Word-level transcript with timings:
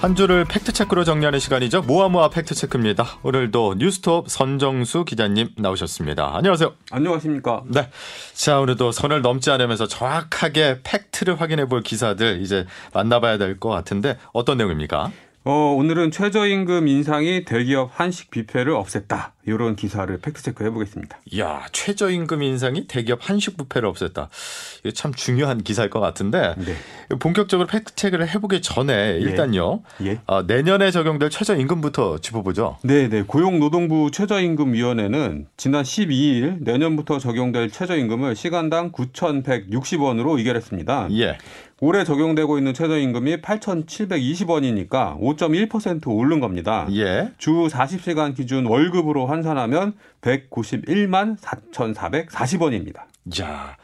한 0.00 0.14
주를 0.14 0.44
팩트체크로 0.44 1.02
정리하는 1.02 1.40
시간이죠. 1.40 1.82
모아모아 1.82 2.30
팩트체크입니다. 2.30 3.04
오늘도 3.24 3.74
뉴스톱 3.78 4.30
선정수 4.30 5.04
기자님 5.04 5.48
나오셨습니다. 5.56 6.36
안녕하세요. 6.36 6.72
안녕하십니까. 6.92 7.64
네. 7.66 7.90
자, 8.32 8.60
오늘도 8.60 8.92
선을 8.92 9.22
넘지 9.22 9.50
않으면서 9.50 9.88
정확하게 9.88 10.80
팩트를 10.84 11.40
확인해 11.40 11.64
볼 11.66 11.82
기사들 11.82 12.40
이제 12.42 12.64
만나봐야 12.94 13.38
될 13.38 13.58
것 13.58 13.70
같은데 13.70 14.16
어떤 14.32 14.58
내용입니까? 14.58 15.10
어, 15.44 15.52
오늘은 15.76 16.12
최저임금 16.12 16.86
인상이 16.86 17.44
대기업 17.44 17.90
한식 17.94 18.30
뷔페를 18.30 18.74
없앴다. 18.74 19.30
이런 19.48 19.76
기사를 19.76 20.16
팩트 20.18 20.42
체크 20.42 20.64
해 20.64 20.70
보겠습니다. 20.70 21.18
이야, 21.32 21.62
최저임금 21.72 22.42
인상이 22.42 22.86
대기업 22.86 23.28
한식 23.28 23.56
뷔페를 23.56 23.90
없앴다. 23.90 24.28
이거 24.84 24.90
참 24.92 25.12
중요한 25.14 25.62
기사일 25.62 25.90
것 25.90 26.00
같은데 26.00 26.54
네. 26.58 26.74
본격적으로 27.18 27.66
팩트 27.66 27.94
체크를 27.94 28.28
해보기 28.28 28.62
전에 28.62 29.18
일단요. 29.18 29.82
예. 30.02 30.20
어, 30.26 30.42
내년에 30.42 30.90
적용될 30.90 31.30
최저임금부터 31.30 32.18
짚어보죠. 32.18 32.78
네, 32.82 33.08
네. 33.08 33.22
고용노동부 33.22 34.10
최저임금위원회는 34.12 35.46
지난 35.56 35.82
12일 35.82 36.58
내년부터 36.60 37.18
적용될 37.18 37.70
최저임금을 37.70 38.36
시간당 38.36 38.92
9,160원으로 38.92 40.38
의결했습니다. 40.38 41.08
예. 41.12 41.38
올해 41.80 42.02
적용되고 42.02 42.58
있는 42.58 42.74
최저임금이 42.74 43.36
8,720원이니까 43.36 45.16
5.1% 45.20 46.08
오른 46.08 46.40
겁니다. 46.40 46.88
예. 46.90 47.30
주 47.38 47.52
40시간 47.52 48.34
기준 48.34 48.66
월급으로 48.66 49.26
환산하면 49.38 49.94
191만 50.20 51.38
4,440원입니다. 51.38 52.98
야, 53.40 53.76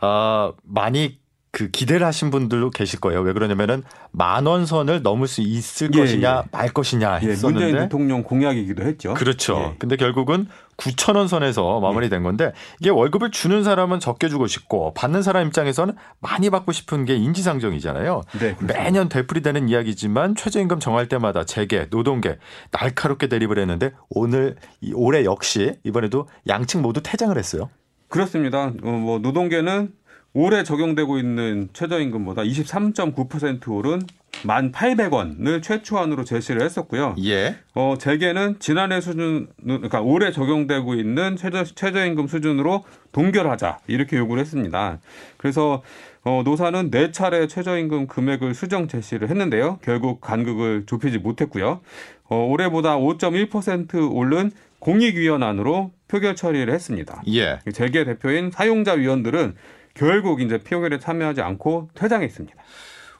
아, 0.00 0.52
많이 0.62 1.18
그 1.50 1.70
기대를 1.70 2.04
하신 2.04 2.30
분들도 2.30 2.70
계실 2.70 2.98
거예요. 2.98 3.20
왜 3.20 3.32
그러냐면은 3.32 3.84
만 4.10 4.46
원 4.46 4.66
선을 4.66 5.02
넘을 5.02 5.28
수 5.28 5.40
있을 5.40 5.90
예, 5.94 6.00
것이냐 6.00 6.42
예. 6.44 6.48
말 6.50 6.68
것이냐 6.70 7.20
예, 7.22 7.26
문재인 7.26 7.32
했었는데 7.32 7.78
대통령 7.78 8.24
공약이기도 8.24 8.82
했죠. 8.82 9.14
그렇죠. 9.14 9.70
예. 9.72 9.76
근데 9.78 9.94
결국은 9.96 10.48
9천 10.76 11.16
원 11.16 11.28
선에서 11.28 11.80
마무리된 11.80 12.22
건데 12.22 12.52
이게 12.80 12.90
월급을 12.90 13.30
주는 13.30 13.62
사람은 13.64 14.00
적게 14.00 14.28
주고 14.28 14.46
싶고 14.46 14.94
받는 14.94 15.22
사람 15.22 15.46
입장에서는 15.46 15.94
많이 16.20 16.50
받고 16.50 16.72
싶은 16.72 17.04
게 17.04 17.16
인지상정이잖아요. 17.16 18.22
네. 18.40 18.56
매년 18.60 19.08
되풀이되는 19.08 19.68
이야기지만 19.68 20.34
최저임금 20.34 20.80
정할 20.80 21.08
때마다 21.08 21.44
재계, 21.44 21.86
노동계 21.90 22.38
날카롭게 22.70 23.28
대립을 23.28 23.58
했는데 23.58 23.92
오늘 24.08 24.56
이 24.80 24.92
올해 24.94 25.24
역시 25.24 25.74
이번에도 25.84 26.28
양측 26.48 26.80
모두 26.80 27.02
퇴장을 27.02 27.36
했어요. 27.36 27.70
그렇습니다. 28.08 28.72
어, 28.82 28.90
뭐 28.90 29.18
노동계는 29.18 29.92
올해 30.34 30.64
적용되고 30.64 31.18
있는 31.18 31.68
최저임금보다 31.72 32.42
23.9% 32.42 33.68
오른 33.68 34.02
1,800원을 34.44 35.62
최초안으로 35.62 36.24
제시를 36.24 36.62
했었고요. 36.62 37.16
예. 37.24 37.56
어, 37.74 37.96
재계는 37.98 38.56
지난해 38.58 39.00
수준, 39.00 39.48
그러니까 39.62 40.00
올해 40.00 40.30
적용되고 40.30 40.94
있는 40.94 41.36
최저, 41.36 41.64
최저임금 41.64 42.26
수준으로 42.28 42.84
동결하자 43.12 43.78
이렇게 43.86 44.16
요구를 44.16 44.40
했습니다. 44.40 44.98
그래서 45.36 45.82
어, 46.24 46.42
노사는 46.44 46.90
네 46.90 47.12
차례 47.12 47.46
최저임금 47.46 48.06
금액을 48.06 48.54
수정 48.54 48.88
제시를 48.88 49.28
했는데요. 49.28 49.78
결국 49.82 50.20
간극을 50.20 50.84
좁히지 50.86 51.18
못했고요. 51.18 51.80
어, 52.28 52.36
올해보다 52.36 52.96
5.1% 52.96 54.14
오른 54.14 54.50
공익위원안으로 54.78 55.92
표결 56.08 56.36
처리를 56.36 56.72
했습니다. 56.72 57.22
예. 57.28 57.58
재계 57.72 58.04
대표인 58.04 58.50
사용자 58.50 58.92
위원들은 58.92 59.54
결국 59.94 60.40
이제 60.40 60.58
표결에 60.58 60.98
참여하지 60.98 61.40
않고 61.40 61.88
퇴장했습니다. 61.94 62.63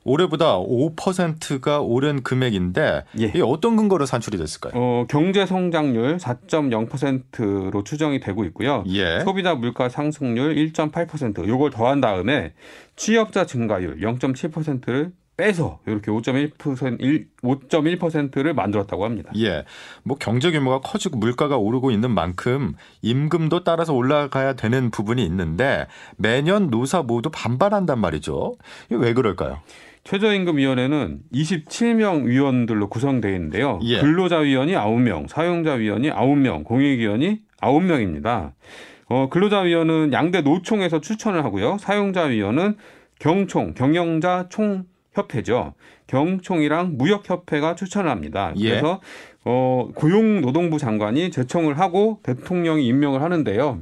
올해보다 0.05 0.59
5%가 0.59 1.81
오른 1.81 2.23
금액인데 2.23 3.05
예. 3.21 3.25
이게 3.25 3.43
어떤 3.43 3.77
근거로 3.77 4.07
산출이 4.07 4.39
됐을까요? 4.39 4.73
어, 4.75 5.07
경제 5.09 5.47
성장률 5.47 6.19
4.0%로 6.19 7.85
추정이 7.85 8.21
되고 8.21 8.45
있고요. 8.45 8.85
예. 8.89 9.21
소비자 9.21 9.55
물가 9.55 9.89
상승률 9.89 10.55
1.8% 10.55 11.49
요걸 11.49 11.71
더한 11.71 12.01
다음에 12.01 12.53
취업자 12.97 13.47
증가율 13.47 14.01
0.7%를 14.01 15.13
빼서 15.37 15.81
이렇게 15.87 16.11
5.1% 16.13 17.27
5.1%를 17.43 18.55
만들었다고 18.55 19.05
합니다. 19.05 19.33
예. 19.37 19.65
뭐 20.05 20.17
경제 20.19 20.51
규모가 20.51 20.81
커지고 20.81 21.19
물가가 21.19 21.57
오르고 21.57 21.91
있는 21.91 22.13
만큼 22.13 22.75
임금도 23.03 23.65
따라서 23.65 23.95
올라가야 23.95 24.53
되는 24.55 24.91
부분이 24.91 25.25
있는데 25.27 25.87
매년 26.17 26.71
노사 26.71 27.03
모두 27.03 27.31
반발한단 27.33 27.99
말이죠. 27.99 28.55
왜 28.91 29.13
그럴까요? 29.13 29.61
최저임금위원회는 30.05 31.21
27명 31.33 32.27
위원들로 32.27 32.89
구성되어 32.89 33.33
있는데요. 33.33 33.81
예. 33.83 34.01
근로자위원이 34.01 34.73
9명, 34.73 35.29
사용자위원이 35.29 36.11
9명, 36.11 36.65
공익위원이 36.65 37.41
9명입니다. 37.61 38.53
어, 39.07 39.29
근로자위원은 39.31 40.13
양대 40.13 40.43
노총에서 40.43 41.01
추천을 41.01 41.45
하고요. 41.45 41.79
사용자위원은 41.79 42.77
경총, 43.19 43.75
경영자 43.75 44.47
총 44.51 44.85
협회죠. 45.15 45.75
경총이랑 46.07 46.97
무역협회가 46.99 47.75
추천을 47.75 48.11
합니다. 48.11 48.53
예. 48.57 48.71
그래서 48.71 49.01
어, 49.45 49.89
고용노동부 49.95 50.79
장관이 50.79 51.31
제청을 51.31 51.79
하고 51.79 52.21
대통령이 52.23 52.87
임명을 52.87 53.23
하는데요. 53.23 53.81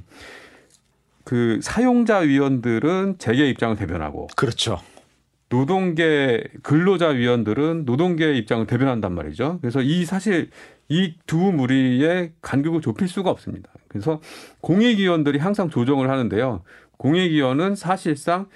그 1.24 1.60
사용자 1.62 2.18
위원들은 2.18 3.16
재계 3.18 3.48
입장을 3.48 3.76
대변하고 3.76 4.28
그렇죠. 4.36 4.80
노동계 5.52 6.44
근로자 6.62 7.08
위원들은 7.08 7.84
노동계의 7.84 8.38
입장을 8.38 8.66
대변한단 8.66 9.12
말이죠. 9.14 9.58
그래서 9.60 9.82
이 9.82 10.06
사실 10.06 10.48
이 10.88 11.14
두 11.26 11.36
무리의 11.36 12.32
간격을 12.40 12.80
좁힐 12.80 13.06
수가 13.06 13.30
없습니다. 13.30 13.70
그래서 13.88 14.20
공익위원들이 14.62 15.38
항상 15.38 15.68
조정을 15.68 16.08
하는데요. 16.08 16.62
공익위원은 16.96 17.74
사실상 17.76 18.46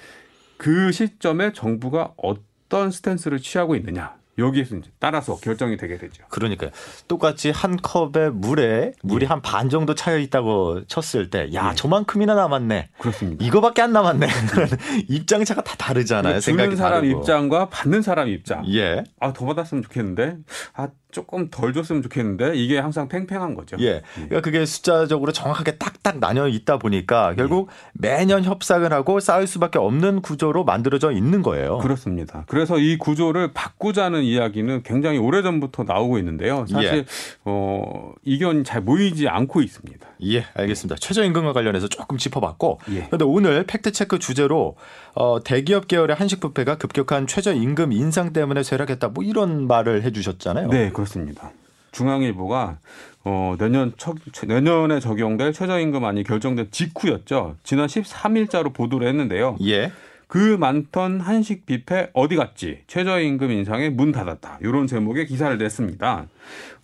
그 0.57 0.91
시점에 0.91 1.53
정부가 1.53 2.15
어떤 2.17 2.91
스탠스를 2.91 3.39
취하고 3.41 3.77
있느냐 3.77 4.16
여기에서 4.39 4.77
이제 4.77 4.91
따라서 4.99 5.37
결정이 5.37 5.77
되게 5.77 5.97
되죠. 5.99 6.25
그러니까요. 6.29 6.71
똑같이 7.09 7.51
한 7.51 7.77
컵에 7.77 8.31
물에 8.33 8.93
물이 9.03 9.25
예. 9.25 9.29
한반 9.29 9.69
정도 9.69 9.95
차여 9.95 10.19
있다고 10.19 10.87
쳤을 10.87 11.31
때, 11.31 11.51
야 11.55 11.71
예. 11.71 11.75
저만큼이나 11.75 12.35
남았네. 12.35 12.91
그렇습니다. 12.99 13.45
이거밖에 13.45 13.83
안 13.83 13.93
남았네. 13.93 14.27
입장 15.09 15.45
차가 15.45 15.63
다 15.63 15.75
다르잖아요. 15.79 16.41
주는 16.41 16.59
생각이 16.59 16.77
사람 16.77 17.03
다르고. 17.03 17.21
입장과 17.21 17.69
받는 17.71 18.03
사람 18.03 18.29
입장. 18.29 18.65
예. 18.75 19.05
아 19.21 19.33
더 19.33 19.45
받았으면 19.47 19.83
좋겠는데 19.83 20.37
아 20.75 20.89
조금 21.13 21.49
덜 21.51 21.73
줬으면 21.73 22.03
좋겠는데 22.03 22.57
이게 22.57 22.79
항상 22.79 23.09
팽팽한 23.09 23.55
거죠. 23.55 23.77
예. 23.81 24.03
그러니까 24.15 24.41
그게 24.43 24.67
숫자적으로 24.67 25.33
정확하게 25.33 25.77
딱딱 25.77 26.19
나뉘어 26.19 26.49
있다 26.49 26.79
보니까 26.79 27.35
결국 27.35 27.69
매년 27.95 28.45
협상을 28.45 28.93
하고 28.93 29.21
싸울 29.21 29.47
수밖에 29.47 29.79
없는 29.79 30.21
구조로 30.21 30.65
만들어져 30.65 31.13
있는 31.13 31.43
거예요. 31.43 31.79
그렇습니다. 31.79 32.45
그래서 32.49 32.79
이 32.79 32.99
구조를 32.99 33.53
바꾸자는 33.55 34.25
이야기는 34.25 34.83
굉장히 34.83 35.19
오래전부터 35.19 35.85
나오고 35.85 36.19
있는데요. 36.19 36.67
사실 36.69 36.93
예. 36.99 37.05
어, 37.45 38.13
이견이 38.25 38.65
잘 38.65 38.83
모이지 38.83 39.29
않고 39.29 39.63
있습니다. 39.63 40.07
예, 40.25 40.45
알겠습니다. 40.55 40.97
최저임금과 40.97 41.53
관련해서 41.53 41.89
조금 41.89 42.19
짚어봤고, 42.19 42.81
예. 42.91 43.05
그런데 43.07 43.25
오늘 43.25 43.65
팩트체크 43.67 44.19
주제로 44.19 44.77
어, 45.15 45.43
대기업 45.43 45.89
계열의 45.89 46.17
한식 46.17 46.41
뷔페가 46.41 46.77
급격한 46.77 47.27
최저임금 47.27 47.93
인상 47.93 48.33
때문에 48.33 48.63
쇠락했다, 48.63 49.09
뭐 49.09 49.25
이런 49.25 49.67
말을 49.67 50.03
해주셨잖아요. 50.03 50.69
네, 50.69 50.91
그렇습니다. 50.97 51.53
중앙일보가 51.93 52.79
어, 53.25 53.57
내년 53.59 53.93
처, 53.99 54.15
내년에 54.47 54.99
적용될 54.99 55.53
최저임금안이 55.53 56.25
결정된 56.25 56.69
직후였죠. 56.71 57.57
지난 57.63 57.87
13일자로 57.87 58.73
보도를 58.73 59.07
했는데요. 59.09 59.57
예, 59.65 59.93
그 60.27 60.57
많던 60.59 61.21
한식 61.21 61.67
뷔페 61.67 62.11
어디 62.15 62.37
갔지? 62.37 62.81
최저임금 62.87 63.51
인상에 63.51 63.91
문 63.91 64.11
닫았다. 64.11 64.59
이런 64.63 64.87
제목의 64.87 65.27
기사를 65.27 65.57
냈습니다. 65.59 66.29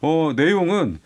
어, 0.02 0.32
내용은 0.36 0.98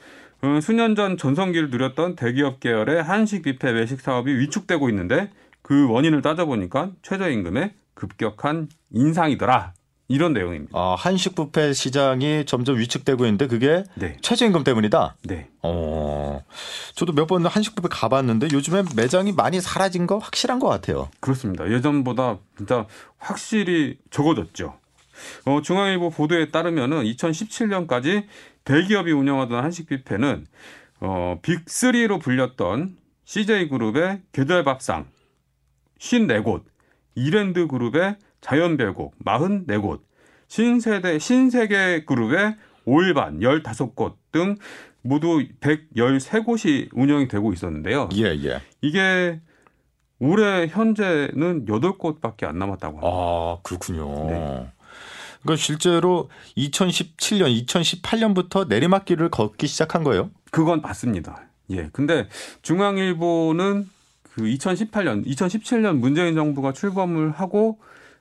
어, 0.42 0.58
수년 0.60 0.96
전 0.96 1.16
전성기를 1.16 1.70
누렸던 1.70 2.16
대기업 2.16 2.58
계열의 2.58 3.04
한식 3.04 3.42
뷔페 3.42 3.70
외식 3.70 4.00
사업이 4.00 4.36
위축되고 4.36 4.88
있는데 4.88 5.30
그 5.62 5.88
원인을 5.88 6.22
따져보니까 6.22 6.90
최저임금의 7.02 7.72
급격한 7.94 8.68
인상이더라. 8.90 9.75
이런 10.08 10.32
내용입니다. 10.32 10.78
어, 10.78 10.94
한식 10.94 11.34
뷔페 11.34 11.72
시장이 11.72 12.44
점점 12.46 12.78
위축되고 12.78 13.24
있는데 13.24 13.46
그게 13.48 13.82
네. 13.96 14.16
최저임금 14.20 14.62
때문이다. 14.64 15.16
네. 15.24 15.48
어, 15.62 16.44
저도 16.94 17.12
몇 17.12 17.26
번 17.26 17.44
한식 17.44 17.74
뷔페 17.74 17.88
가봤는데 17.90 18.48
요즘에 18.52 18.84
매장이 18.94 19.32
많이 19.32 19.60
사라진 19.60 20.06
거 20.06 20.18
확실한 20.18 20.60
것 20.60 20.68
같아요. 20.68 21.08
그렇습니다. 21.20 21.68
예전보다 21.70 22.38
진짜 22.56 22.86
확실히 23.18 23.98
적어졌죠. 24.10 24.78
어, 25.46 25.60
중앙일보 25.62 26.10
보도에 26.10 26.50
따르면은 26.50 27.02
2017년까지 27.04 28.26
대기업이 28.64 29.10
운영하던 29.10 29.62
한식 29.64 29.88
뷔페는 29.88 30.46
어, 31.00 31.38
빅3로 31.42 32.20
불렸던 32.22 32.96
CJ그룹의 33.24 34.20
계절밥상 34.32 35.06
54곳, 35.98 36.62
이랜드 37.16 37.66
그룹의 37.66 38.16
자연별곡 38.46 39.18
44곳, 39.24 40.00
신세대 40.46 41.18
신세계 41.18 42.04
그룹의 42.04 42.56
올반 42.84 43.40
15곳 43.40 44.14
등 44.30 44.56
모두 45.02 45.44
113곳이 45.60 46.88
운영이 46.92 47.26
되고 47.28 47.52
있었는데요. 47.52 48.08
예, 48.14 48.24
예. 48.44 48.60
이게 48.80 49.40
올해 50.20 50.66
현재는 50.68 51.66
8곳밖에 51.66 52.44
안 52.44 52.58
남았다고 52.58 52.98
합니다. 52.98 53.08
아, 53.08 53.58
그렇군요. 53.62 54.30
네. 54.30 54.66
그러니까 55.42 55.56
실제로 55.56 56.30
2017년, 56.56 57.66
2018년부터 57.66 58.68
내리막길을 58.68 59.28
걷기 59.30 59.66
시작한 59.66 60.04
거예요. 60.04 60.30
그건 60.50 60.80
맞습니다. 60.80 61.42
예. 61.70 61.88
근데 61.92 62.28
중앙일보는 62.62 63.88
그 64.22 64.42
2018년, 64.42 65.26
2017년 65.26 65.98
문재인 65.98 66.34
정부가 66.34 66.72
출범을 66.72 67.32
하고 67.32 67.78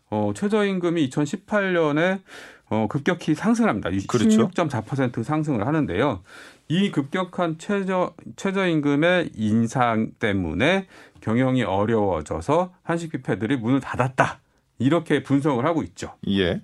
어 0.10 0.32
최저임금이 0.36 1.10
2018년에 1.10 2.22
어 2.70 2.88
급격히 2.90 3.36
상승합니다. 3.36 3.90
그렇죠. 4.08 4.50
16.4% 4.50 5.24
상승을 5.24 5.66
하는데요. 5.68 6.24
이 6.68 6.92
급격한 6.92 7.58
최저 7.58 8.14
최저임금의 8.36 9.32
인상 9.36 10.12
때문에 10.20 10.88
경영이 11.22 11.64
어려워져서 11.64 12.74
한식 12.84 13.12
뷔페들이 13.12 13.58
문을 13.58 13.82
닫았다. 13.82 14.42
이렇게 14.80 15.24
분석을 15.24 15.66
하고 15.66 15.84
있죠. 15.84 16.14
예. 16.28 16.62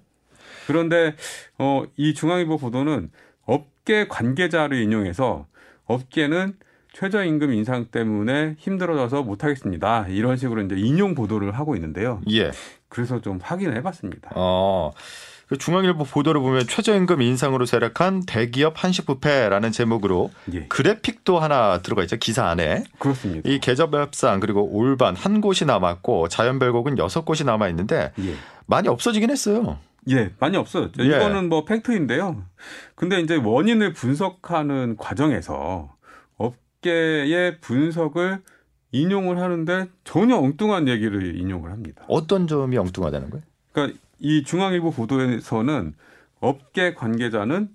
그런데 0.68 1.16
어, 1.58 1.84
이 1.98 2.14
중앙일보 2.14 2.58
보도는 2.58 3.12
업계 3.46 4.08
관계자를 4.08 4.82
인용해서 4.82 5.48
업계는 5.86 6.54
최저임금 6.94 7.54
인상 7.54 7.86
때문에 7.86 8.56
힘들어져서 8.58 9.24
못하겠습니다. 9.24 10.08
이런 10.10 10.36
식으로 10.38 10.62
이제 10.62 10.76
인용 10.76 11.16
보도를 11.16 11.52
하고 11.54 11.76
있는데요. 11.76 12.22
예. 12.32 12.52
그래서 12.92 13.22
좀 13.22 13.40
확인을 13.42 13.76
해봤습니다. 13.78 14.32
어. 14.36 14.92
그 15.48 15.58
중앙일보 15.58 16.06
보도를 16.06 16.40
보면 16.40 16.68
최저임금 16.68 17.22
인상으로 17.22 17.66
세력한 17.66 18.26
대기업 18.26 18.82
한식 18.82 19.06
뷔페라는 19.06 19.72
제목으로 19.72 20.32
예, 20.54 20.66
그래픽도 20.68 21.40
하나 21.40 21.82
들어가 21.82 22.04
있죠. 22.04 22.16
기사 22.18 22.46
안에. 22.48 22.84
그렇습니다. 23.00 23.50
이 23.50 23.60
계접협상 23.60 24.40
그리고 24.40 24.64
올반 24.72 25.16
한 25.16 25.42
곳이 25.42 25.66
남았고 25.66 26.30
자연별곡은 26.30 26.98
여섯 27.00 27.26
곳이 27.26 27.44
남아 27.44 27.68
있는데 27.70 28.14
예. 28.20 28.36
많이 28.66 28.88
없어지긴 28.88 29.30
했어요. 29.30 29.78
예, 30.10 30.32
많이 30.40 30.56
없어졌죠. 30.56 31.04
예. 31.04 31.08
이거는 31.08 31.50
뭐 31.50 31.66
팩트인데요. 31.66 32.44
근데 32.96 33.20
이제 33.20 33.36
원인을 33.36 33.92
분석하는 33.92 34.96
과정에서 34.98 35.94
업계의 36.38 37.60
분석을 37.60 38.40
인용을 38.92 39.40
하는데 39.40 39.88
전혀 40.04 40.38
엉뚱한 40.38 40.88
얘기를 40.88 41.36
인용을 41.36 41.72
합니다. 41.72 42.04
어떤 42.08 42.48
점이 42.48 42.78
엉뚱하다는 42.78 43.30
거예요? 43.30 43.44
그러니까 43.72 44.00
이 44.20 44.44
중앙일보 44.44 44.92
보도에서는 44.92 45.94
업계 46.40 46.94
관계자는 46.94 47.70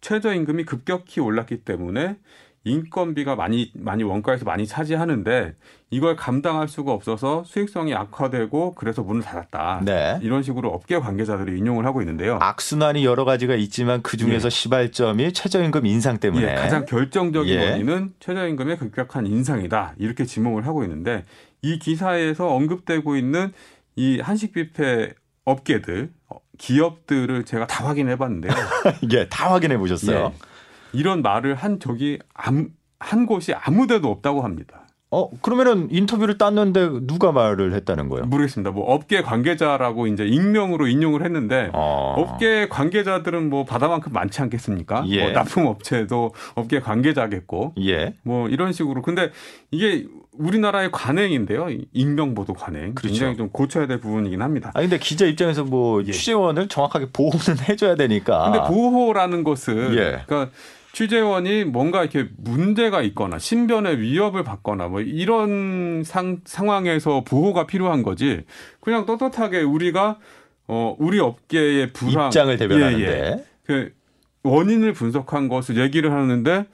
최저임금이 0.00 0.64
급격히 0.64 1.20
올랐기 1.20 1.64
때문에 1.64 2.16
인건비가 2.64 3.36
많이 3.36 3.70
많이 3.74 4.02
원가에서 4.02 4.44
많이 4.44 4.66
차지하는데 4.66 5.54
이걸 5.90 6.16
감당할 6.16 6.66
수가 6.66 6.92
없어서 6.92 7.44
수익성이 7.44 7.94
악화되고 7.94 8.74
그래서 8.74 9.02
문을 9.02 9.22
닫았다. 9.22 9.82
네. 9.84 10.18
이런 10.22 10.42
식으로 10.42 10.70
업계 10.70 10.98
관계자들이 10.98 11.58
인용을 11.58 11.84
하고 11.84 12.00
있는데요. 12.00 12.38
악순환이 12.40 13.04
여러 13.04 13.24
가지가 13.24 13.54
있지만 13.54 14.02
그 14.02 14.16
중에서 14.16 14.48
시발점이 14.48 15.32
최저임금 15.34 15.86
인상 15.86 16.18
때문에 16.18 16.52
예, 16.52 16.54
가장 16.54 16.86
결정적인 16.86 17.54
예. 17.54 17.70
원인은 17.70 18.14
최저임금의 18.18 18.78
급격한 18.78 19.26
인상이다. 19.26 19.94
이렇게 19.98 20.24
지목을 20.24 20.66
하고 20.66 20.82
있는데 20.84 21.24
이 21.62 21.78
기사에서 21.78 22.48
언급되고 22.48 23.16
있는 23.16 23.52
이 23.96 24.20
한식 24.20 24.52
뷔페 24.54 25.12
업계들, 25.44 26.10
어, 26.28 26.38
기업들을 26.58 27.44
제가 27.44 27.66
다 27.66 27.86
확인해 27.86 28.16
봤는데요. 28.16 28.52
예, 29.12 29.28
다 29.28 29.52
확인해 29.52 29.76
보셨어요. 29.76 30.32
예. 30.34 30.53
이런 30.94 31.22
말을 31.22 31.54
한 31.54 31.78
적이 31.80 32.18
암- 32.34 32.68
한 32.98 33.26
곳이 33.26 33.52
아무 33.54 33.86
데도 33.86 34.10
없다고 34.10 34.42
합니다. 34.42 34.80
어 35.10 35.30
그러면은 35.42 35.86
인터뷰를 35.92 36.38
땄는데 36.38 37.06
누가 37.06 37.30
말을 37.30 37.72
했다는 37.74 38.08
거예요? 38.08 38.26
모르겠습니다. 38.26 38.72
뭐 38.72 38.92
업계 38.92 39.22
관계자라고 39.22 40.08
이제 40.08 40.26
익명으로 40.26 40.88
인용을 40.88 41.24
했는데 41.24 41.70
어. 41.72 42.16
업계 42.18 42.66
관계자들은 42.68 43.48
뭐 43.48 43.64
바다만큼 43.64 44.12
많지 44.12 44.42
않겠습니까? 44.42 45.04
예. 45.08 45.22
뭐 45.22 45.30
납품업체도 45.30 46.32
업계 46.56 46.80
관계자겠고 46.80 47.74
예. 47.82 48.14
뭐 48.24 48.48
이런 48.48 48.72
식으로 48.72 49.02
근데 49.02 49.30
이게 49.70 50.06
우리나라의 50.36 50.90
관행인데요. 50.90 51.68
익명 51.92 52.34
보도 52.34 52.52
관행. 52.52 52.96
그렇죠. 52.96 53.12
굉장히 53.12 53.36
좀 53.36 53.50
고쳐야 53.50 53.86
될 53.86 54.00
부분이긴 54.00 54.42
합니다. 54.42 54.72
아 54.74 54.80
근데 54.80 54.98
기자 54.98 55.26
입장에서 55.26 55.62
뭐 55.62 56.02
예. 56.04 56.10
취재원을 56.10 56.66
정확하게 56.66 57.10
보호는 57.12 57.38
해줘야 57.68 57.94
되니까. 57.94 58.50
근데 58.50 58.66
보호라는 58.66 59.44
것은 59.44 59.78
아. 59.78 59.92
예. 59.92 60.22
그러니까 60.26 60.48
취재원이 60.94 61.64
뭔가 61.64 62.02
이렇게 62.02 62.28
문제가 62.38 63.02
있거나 63.02 63.38
신변의 63.38 64.00
위협을 64.00 64.44
받거나 64.44 64.88
뭐 64.88 65.00
이런 65.00 66.04
상, 66.04 66.40
상황에서 66.44 67.24
보호가 67.24 67.66
필요한 67.66 68.02
거지. 68.02 68.44
그냥 68.80 69.04
떳떳하게 69.04 69.62
우리가 69.62 70.18
어 70.68 70.96
우리 70.98 71.18
업계의 71.18 71.92
부상 71.92 72.26
입장을 72.26 72.56
대변하는데. 72.56 73.04
예, 73.04 73.10
예. 73.10 73.44
그 73.64 73.92
원인을 74.44 74.92
분석한 74.92 75.48
것을 75.48 75.78
얘기를 75.78 76.12
하는데 76.12 76.66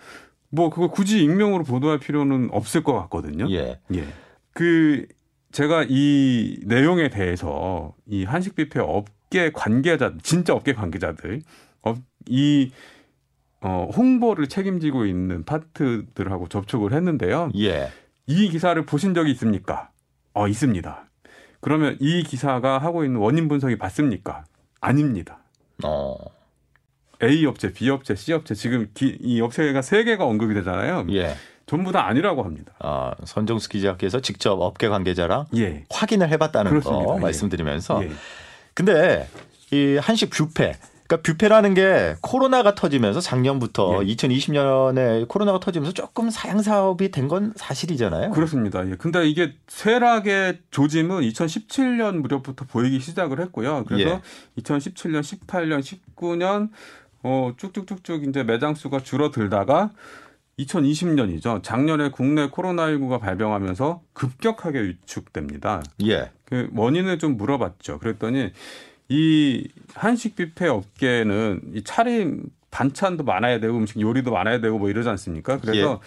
뭐 0.50 0.70
그걸 0.70 0.88
굳이 0.88 1.22
익명으로 1.24 1.64
보도할 1.64 1.98
필요는 1.98 2.50
없을 2.52 2.84
것 2.84 2.92
같거든요. 2.94 3.50
예. 3.50 3.80
예. 3.94 4.04
그 4.52 5.06
제가 5.50 5.86
이 5.88 6.60
내용에 6.66 7.08
대해서 7.08 7.94
이 8.06 8.24
한식 8.24 8.54
뷔페 8.54 8.80
업계 8.80 9.50
관계자 9.50 10.12
진짜 10.22 10.54
업계 10.54 10.74
관계자들 10.74 11.40
업, 11.82 11.96
이 12.28 12.70
어, 13.62 13.88
홍보를 13.94 14.48
책임지고 14.48 15.04
있는 15.06 15.44
파트들하고 15.44 16.48
접촉을 16.48 16.92
했는데요. 16.92 17.50
예. 17.58 17.90
이 18.26 18.48
기사를 18.48 18.80
보신 18.86 19.12
적이 19.14 19.32
있습니까? 19.32 19.90
어, 20.32 20.48
있습니다. 20.48 21.04
그러면 21.60 21.96
이 22.00 22.22
기사가 22.22 22.78
하고 22.78 23.04
있는 23.04 23.20
원인 23.20 23.48
분석이 23.48 23.76
맞습니까? 23.76 24.44
아닙니다. 24.80 25.38
어. 25.84 26.16
A 27.22 27.44
업체, 27.44 27.72
B 27.72 27.90
업체, 27.90 28.14
C 28.14 28.32
업체 28.32 28.54
지금 28.54 28.88
기- 28.94 29.18
이 29.20 29.42
업체가 29.42 29.82
세 29.82 30.04
개가 30.04 30.24
언급이 30.24 30.54
되잖아요. 30.54 31.06
예. 31.10 31.34
전부 31.66 31.92
다 31.92 32.06
아니라고 32.06 32.42
합니다. 32.42 32.72
아, 32.78 33.12
선정수 33.24 33.68
기자께서 33.68 34.20
직접 34.20 34.52
업계 34.60 34.88
관계자랑 34.88 35.44
예. 35.56 35.84
확인을 35.90 36.30
해봤다는 36.30 36.70
그렇습니다. 36.70 37.04
거 37.04 37.16
예. 37.18 37.20
말씀드리면서 37.20 38.02
예. 38.04 38.10
근데 38.72 39.28
이 39.70 39.98
한식 40.00 40.30
뷔페 40.30 40.72
그러니까 41.10 41.22
뷔페라는 41.22 41.74
게 41.74 42.14
코로나가 42.20 42.76
터지면서 42.76 43.20
작년부터 43.20 44.04
예. 44.04 44.06
2020년에 44.14 45.26
코로나가 45.26 45.58
터지면서 45.58 45.92
조금 45.92 46.30
사양 46.30 46.62
사업이 46.62 47.10
된 47.10 47.30
건 47.30 47.52
사실이잖아요. 47.54 48.32
그렇습니다. 48.32 48.84
예. 48.88 48.96
근데 48.96 49.28
이게 49.28 49.54
쇠락의 49.68 50.58
조짐은 50.72 51.20
2017년 51.20 52.16
무렵부터 52.22 52.64
보이기 52.64 52.98
시작을 52.98 53.40
했고요. 53.40 53.84
그래서 53.86 54.10
예. 54.10 54.20
2017년, 54.60 55.20
18년, 55.20 55.80
19년 55.80 56.70
어 57.22 57.52
쭉쭉쭉쭉 57.56 58.26
이제 58.26 58.42
매장 58.42 58.74
수가 58.74 59.00
줄어들다가 59.00 59.90
2020년이죠. 60.58 61.62
작년에 61.62 62.10
국내 62.10 62.48
코로나19가 62.50 63.20
발병하면서 63.20 64.02
급격하게 64.12 64.82
위축됩니다. 64.82 65.82
예. 66.06 66.30
그 66.44 66.68
원인을 66.74 67.20
좀 67.20 67.36
물어봤죠. 67.36 67.98
그랬더니 68.00 68.50
이 69.10 69.68
한식 69.94 70.36
뷔페 70.36 70.68
업계는 70.68 71.72
이 71.74 71.82
차림 71.82 72.44
반찬도 72.70 73.24
많아야 73.24 73.58
되고 73.58 73.76
음식 73.76 74.00
요리도 74.00 74.30
많아야 74.30 74.60
되고 74.60 74.78
뭐 74.78 74.88
이러지 74.88 75.08
않습니까? 75.08 75.58
그래서 75.58 76.00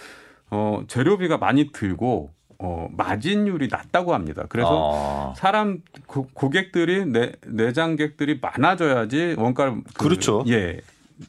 어 0.49 0.83
재료비가 0.87 1.37
많이 1.37 1.71
들고 1.73 2.31
어 2.59 2.87
마진율이 2.95 3.67
낮다고 3.69 4.13
합니다. 4.13 4.45
그래서 4.47 4.69
어. 4.71 5.33
사람 5.35 5.81
고, 6.07 6.29
고객들이 6.33 7.05
내, 7.05 7.33
내장객들이 7.45 8.39
많아져야지 8.41 9.35
원가를 9.37 9.81
그, 9.93 10.05
그렇죠. 10.05 10.45
예 10.47 10.79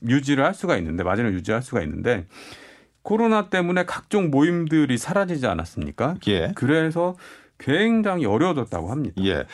유지를 0.07 0.45
할 0.45 0.55
수가 0.55 0.77
있는데 0.77 1.03
마진을 1.03 1.35
유지할 1.35 1.61
수가 1.61 1.83
있는데 1.83 2.27
코로나 3.03 3.51
때문에 3.51 3.85
각종 3.85 4.31
모임들이 4.31 4.97
사라지지 4.97 5.49
않았습니까? 5.49 6.15
예. 6.29 6.53
그래서 6.55 7.17
굉장히 7.59 8.27
어려워졌다고 8.27 8.91
합니다. 8.91 9.23
예. 9.25 9.45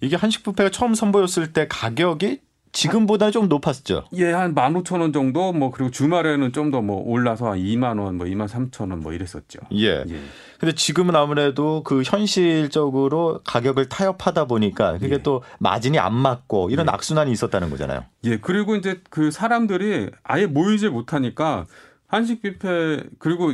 이게 0.00 0.16
한식 0.16 0.42
뷔페가 0.44 0.70
처음 0.70 0.94
선보였을 0.94 1.52
때 1.52 1.66
가격이 1.68 2.40
지금보다 2.72 3.32
좀 3.32 3.48
높았죠. 3.48 4.04
예, 4.14 4.30
한 4.30 4.54
15,000원 4.54 5.12
정도 5.12 5.52
뭐 5.52 5.72
그리고 5.72 5.90
주말에는 5.90 6.52
좀 6.52 6.70
더 6.70 6.80
뭐 6.80 7.02
올라서 7.04 7.50
한 7.50 7.58
2만 7.58 7.98
원, 8.00 8.16
뭐 8.16 8.26
2만 8.28 8.46
3천 8.46 8.90
원 8.90 9.00
뭐 9.00 9.12
이랬었죠. 9.12 9.58
예. 9.72 10.04
예. 10.08 10.20
근데 10.60 10.72
지금은 10.74 11.16
아무래도 11.16 11.82
그 11.82 12.02
현실적으로 12.04 13.40
가격을 13.44 13.88
타협하다 13.88 14.44
보니까 14.46 14.98
그게 14.98 15.14
예. 15.14 15.18
또 15.18 15.42
마진이 15.58 15.98
안 15.98 16.14
맞고 16.14 16.70
이런 16.70 16.86
예. 16.86 16.90
악순환이 16.92 17.32
있었다는 17.32 17.70
거잖아요. 17.70 18.04
예, 18.24 18.36
그리고 18.38 18.76
이제 18.76 19.00
그 19.10 19.30
사람들이 19.32 20.10
아예 20.22 20.46
모이지 20.46 20.90
못하니까 20.90 21.66
한식 22.06 22.40
뷔페 22.42 23.04
그리고 23.18 23.52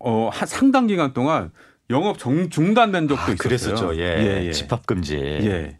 어, 0.00 0.28
한 0.32 0.48
상당 0.48 0.86
기간 0.88 1.12
동안 1.12 1.52
영업 1.90 2.18
정, 2.18 2.48
중단된 2.48 3.08
적도 3.08 3.22
아, 3.22 3.24
있었어요. 3.34 3.36
그랬었죠. 3.36 3.96
예. 3.96 4.00
예, 4.00 4.46
예. 4.46 4.52
집합 4.52 4.86
금지. 4.86 5.16
예. 5.16 5.78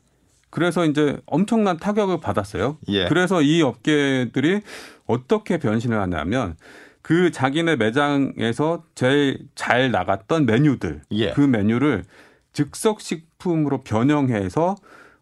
그래서 0.50 0.84
이제 0.84 1.16
엄청난 1.26 1.78
타격을 1.78 2.20
받았어요. 2.20 2.78
예. 2.88 3.06
그래서 3.08 3.40
이 3.40 3.62
업계들이 3.62 4.60
어떻게 5.06 5.58
변신을 5.58 5.98
하냐면 6.00 6.56
그 7.02 7.30
자기네 7.30 7.76
매장에서 7.76 8.84
제일 8.94 9.38
잘 9.54 9.90
나갔던 9.90 10.46
메뉴들 10.46 11.02
예. 11.12 11.30
그 11.30 11.40
메뉴를 11.40 12.04
즉석 12.52 13.00
식품으로 13.00 13.82
변형해서 13.82 14.76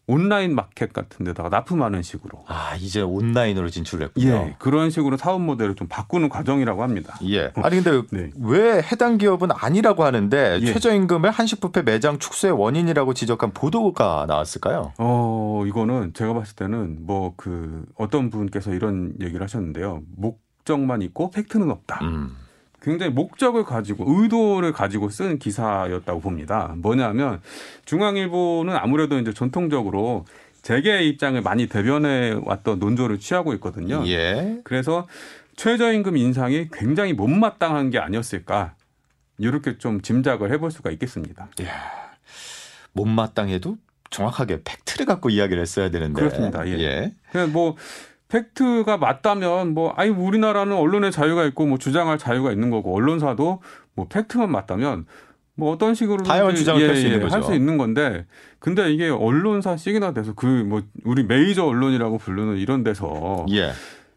온라인 0.08 0.54
마켓 0.54 0.92
같은 0.92 1.24
데다가 1.24 1.48
납품하는 1.48 2.02
식으로 2.02 2.44
아, 2.48 2.74
이제 2.76 3.00
온라인으로 3.00 3.70
진출했군요. 3.70 4.26
예, 4.26 4.56
그런 4.58 4.90
식으로 4.90 5.16
사업 5.16 5.40
모델을 5.40 5.76
좀 5.76 5.86
바꾸는 5.86 6.28
과정이라고 6.28 6.82
합니다. 6.82 7.16
예. 7.28 7.52
아니 7.54 7.80
근데 7.80 8.02
네. 8.10 8.30
왜 8.40 8.82
해당 8.82 9.18
기업은 9.18 9.50
아니라고 9.52 10.04
하는데 10.04 10.58
예. 10.60 10.66
최저임금을 10.72 11.30
한식 11.30 11.60
뷔페 11.60 11.82
매장 11.82 12.18
축소의 12.18 12.52
원인이라고 12.58 13.14
지적한 13.14 13.52
보도가 13.52 14.24
나왔을까요? 14.28 14.92
어, 14.98 15.62
이거는 15.66 16.12
제가 16.14 16.34
봤을 16.34 16.56
때는 16.56 17.06
뭐 17.06 17.28
그 17.36 17.84
어떤 17.94 18.30
분께서 18.30 18.72
이런 18.72 19.12
얘기를 19.20 19.42
하셨는데요. 19.42 20.02
목적만 20.16 21.02
있고 21.02 21.30
팩트는 21.30 21.70
없다. 21.70 22.00
음. 22.02 22.36
굉장히 22.88 23.12
목적을 23.12 23.64
가지고 23.64 24.04
의도를 24.08 24.72
가지고 24.72 25.10
쓴 25.10 25.38
기사였다고 25.38 26.20
봅니다. 26.20 26.74
뭐냐면 26.78 27.42
중앙일보는 27.84 28.74
아무래도 28.74 29.18
이제 29.18 29.34
전통적으로 29.34 30.24
재계의 30.62 31.06
입장을 31.10 31.40
많이 31.42 31.66
대변해 31.66 32.34
왔던 32.42 32.78
논조를 32.78 33.18
취하고 33.18 33.52
있거든요. 33.54 34.02
예. 34.06 34.58
그래서 34.64 35.06
최저임금 35.56 36.16
인상이 36.16 36.68
굉장히 36.72 37.12
못마땅한 37.12 37.90
게 37.90 37.98
아니었을까 37.98 38.74
이렇게 39.36 39.76
좀 39.76 40.00
짐작을 40.00 40.50
해볼 40.52 40.70
수가 40.70 40.90
있겠습니다. 40.90 41.48
못마땅해도 42.92 43.76
정확하게 44.08 44.62
팩트를 44.64 45.04
갖고 45.04 45.28
이야기를 45.28 45.60
했어야 45.60 45.90
되는데. 45.90 46.14
그렇습니다. 46.14 46.66
예. 46.66 46.72
예. 46.78 47.12
그냥 47.30 47.52
뭐 47.52 47.76
팩트가 48.28 48.98
맞다면 48.98 49.74
뭐 49.74 49.90
아니 49.96 50.10
우리나라는 50.10 50.76
언론의 50.76 51.12
자유가 51.12 51.44
있고 51.46 51.66
뭐 51.66 51.78
주장할 51.78 52.18
자유가 52.18 52.52
있는 52.52 52.70
거고 52.70 52.94
언론사도 52.94 53.60
뭐 53.94 54.06
팩트만 54.08 54.50
맞다면 54.50 55.06
뭐 55.54 55.72
어떤 55.72 55.94
식으로 55.94 56.22
다양한 56.24 56.54
주장을 56.54 56.86
펼수 56.86 57.06
있는 57.06 57.20
거죠. 57.20 57.34
할 57.34 57.42
수 57.42 57.54
있는 57.54 57.78
건데 57.78 58.26
근데 58.58 58.92
이게 58.92 59.08
언론사 59.08 59.76
시기나 59.76 60.12
돼서 60.12 60.34
그 60.34 60.46
뭐 60.46 60.82
우리 61.04 61.24
메이저 61.24 61.64
언론이라고 61.64 62.18
부르는 62.18 62.58
이런 62.58 62.84
데서 62.84 63.46
예. 63.50 63.72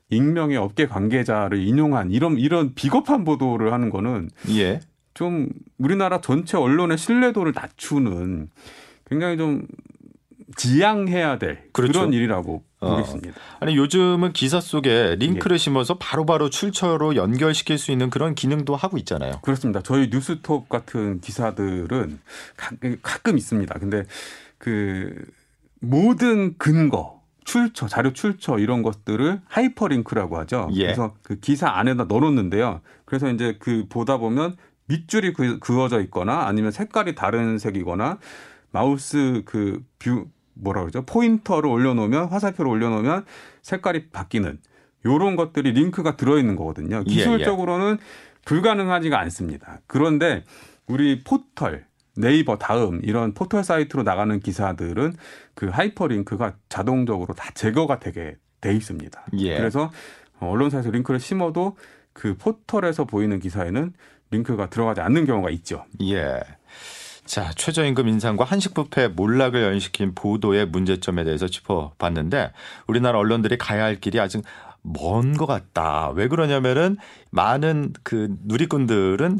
익명의 0.09 0.57
업계 0.57 0.87
관계자를 0.87 1.57
인용한 1.59 2.11
이런 2.11 2.37
이런 2.37 2.73
비겁한 2.75 3.23
보도를 3.23 3.71
하는 3.71 3.89
거는 3.89 4.29
예. 4.49 4.81
좀 5.13 5.47
우리나라 5.77 6.19
전체 6.21 6.57
언론의 6.57 6.97
신뢰도를 6.97 7.53
낮추는 7.55 8.49
굉장히 9.09 9.37
좀 9.37 9.65
지양해야 10.57 11.37
될그 11.39 11.71
그렇죠. 11.71 12.01
런 12.01 12.13
일이라고 12.13 12.55
어. 12.55 12.70
보겠습니다. 12.89 13.39
아니 13.59 13.77
요즘은 13.77 14.33
기사 14.33 14.59
속에 14.59 15.15
링크를 15.19 15.55
예. 15.55 15.57
심어서 15.57 15.97
바로 15.97 16.25
바로 16.25 16.49
출처로 16.49 17.15
연결시킬 17.15 17.77
수 17.77 17.91
있는 17.91 18.09
그런 18.09 18.35
기능도 18.35 18.75
하고 18.75 18.97
있잖아요. 18.97 19.33
그렇습니다. 19.43 19.81
저희 19.81 20.09
뉴스톱 20.11 20.67
같은 20.69 21.21
기사들은 21.21 22.19
가, 22.57 22.75
가끔 23.01 23.37
있습니다. 23.37 23.79
근데 23.79 24.03
그 24.57 25.13
모든 25.79 26.57
근거, 26.57 27.21
출처, 27.43 27.87
자료 27.87 28.13
출처 28.13 28.57
이런 28.59 28.81
것들을 28.83 29.41
하이퍼링크라고 29.47 30.37
하죠. 30.39 30.69
예. 30.73 30.83
그래서 30.85 31.15
그 31.23 31.39
기사 31.39 31.69
안에다 31.69 32.05
넣어놓는데요. 32.05 32.81
그래서 33.05 33.29
이제 33.31 33.57
그 33.59 33.85
보다 33.89 34.17
보면 34.17 34.57
밑줄이 34.87 35.33
그- 35.33 35.59
그어져 35.59 36.01
있거나 36.01 36.45
아니면 36.47 36.71
색깔이 36.71 37.15
다른 37.15 37.57
색이거나 37.57 38.17
마우스 38.71 39.43
그 39.45 39.81
뷰 39.99 40.27
뭐라 40.61 40.81
그러죠? 40.81 41.03
포인터를 41.03 41.69
올려놓으면 41.69 42.29
화살표를 42.29 42.71
올려놓으면 42.71 43.25
색깔이 43.61 44.09
바뀌는 44.09 44.59
요런 45.05 45.35
것들이 45.35 45.71
링크가 45.71 46.15
들어있는 46.15 46.55
거거든요. 46.55 46.97
예, 46.97 47.11
예. 47.11 47.13
기술적으로는 47.13 47.97
불가능하지가 48.45 49.19
않습니다. 49.19 49.79
그런데 49.87 50.43
우리 50.87 51.23
포털 51.23 51.85
네이버 52.15 52.57
다음 52.57 52.99
이런 53.03 53.33
포털 53.33 53.63
사이트로 53.63 54.03
나가는 54.03 54.39
기사들은 54.39 55.15
그 55.55 55.67
하이퍼링크가 55.67 56.55
자동적으로 56.69 57.33
다 57.33 57.51
제거가 57.53 57.99
되게 57.99 58.35
돼 58.59 58.73
있습니다. 58.75 59.25
예. 59.39 59.57
그래서 59.57 59.91
언론사에서 60.39 60.91
링크를 60.91 61.19
심어도 61.19 61.77
그 62.13 62.35
포털에서 62.37 63.05
보이는 63.05 63.39
기사에는 63.39 63.93
링크가 64.31 64.69
들어가지 64.69 65.01
않는 65.01 65.25
경우가 65.25 65.49
있죠. 65.51 65.85
예. 66.03 66.39
자, 67.25 67.51
최저임금 67.55 68.07
인상과 68.07 68.43
한식 68.43 68.73
뷔페 68.73 69.09
몰락을 69.09 69.61
연식킨 69.61 70.15
보도의 70.15 70.67
문제점에 70.67 71.23
대해서 71.23 71.47
짚어봤는데 71.47 72.51
우리나라 72.87 73.19
언론들이 73.19 73.57
가야 73.57 73.83
할 73.83 73.99
길이 73.99 74.19
아직 74.19 74.43
먼 74.81 75.37
것 75.37 75.45
같다. 75.45 76.09
왜 76.09 76.27
그러냐면은 76.27 76.97
많은 77.29 77.93
그 78.03 78.35
누리꾼들은 78.45 79.39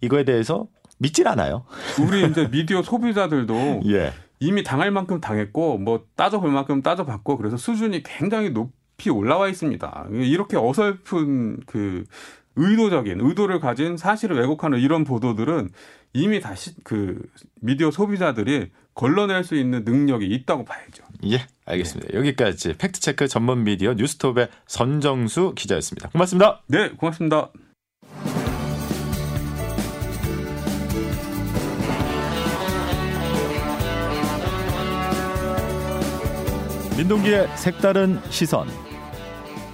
이거에 0.00 0.24
대해서 0.24 0.66
믿질 0.98 1.28
않아요. 1.28 1.64
우리 2.00 2.28
이제 2.28 2.48
미디어 2.50 2.82
소비자들도 2.82 3.82
예. 3.90 4.12
이미 4.40 4.64
당할 4.64 4.90
만큼 4.90 5.20
당했고 5.20 5.78
뭐 5.78 6.04
따져볼 6.16 6.50
만큼 6.50 6.82
따져봤고 6.82 7.36
그래서 7.36 7.56
수준이 7.56 8.02
굉장히 8.02 8.50
높이 8.50 9.08
올라와 9.08 9.48
있습니다. 9.48 10.06
이렇게 10.10 10.56
어설픈 10.56 11.60
그 11.66 12.04
의도적인 12.56 13.20
의도를 13.20 13.60
가진 13.60 13.96
사실을 13.96 14.38
왜곡하는 14.40 14.80
이런 14.80 15.04
보도들은 15.04 15.70
이미 16.14 16.40
다시 16.40 16.74
그 16.84 17.20
미디어 17.60 17.90
소비자들이 17.90 18.70
걸러낼 18.94 19.44
수 19.44 19.54
있는 19.54 19.84
능력이 19.84 20.26
있다고 20.26 20.64
봐야죠. 20.64 21.04
예, 21.30 21.46
알겠습니다. 21.64 22.14
여기까지 22.14 22.74
팩트체크 22.74 23.28
전문 23.28 23.64
미디어 23.64 23.94
뉴스톱의 23.94 24.48
선정수 24.66 25.54
기자였습니다. 25.56 26.10
고맙습니다. 26.10 26.62
네, 26.66 26.90
고맙습니다. 26.90 27.50
민동기의 36.98 37.48
색다른 37.56 38.20
시선. 38.28 38.68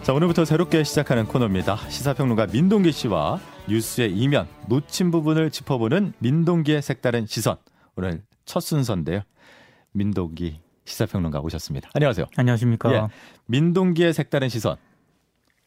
자, 0.02 0.12
오늘부터 0.12 0.45
새롭게 0.45 0.85
시작하는 0.85 1.26
코너입니다. 1.26 1.76
시사평론가 1.88 2.47
민동기 2.47 2.92
씨와 2.92 3.40
뉴스의 3.68 4.16
이면, 4.16 4.48
놓친 4.66 5.10
부분을 5.10 5.50
짚어보는 5.50 6.14
민동기의 6.18 6.80
색다른 6.82 7.26
시선. 7.26 7.58
오늘 7.96 8.22
첫 8.46 8.60
순서인데요. 8.60 9.20
민동기 9.92 10.60
시사평론가 10.87 11.40
오셨습니다. 11.40 11.90
안녕하세요. 11.92 12.26
안녕하십니까. 12.37 12.94
예. 12.94 13.08
민동기의 13.46 14.14
색다른 14.14 14.48
시선. 14.48 14.76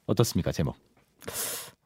어떻습니까, 0.08 0.52
제목? 0.52 0.76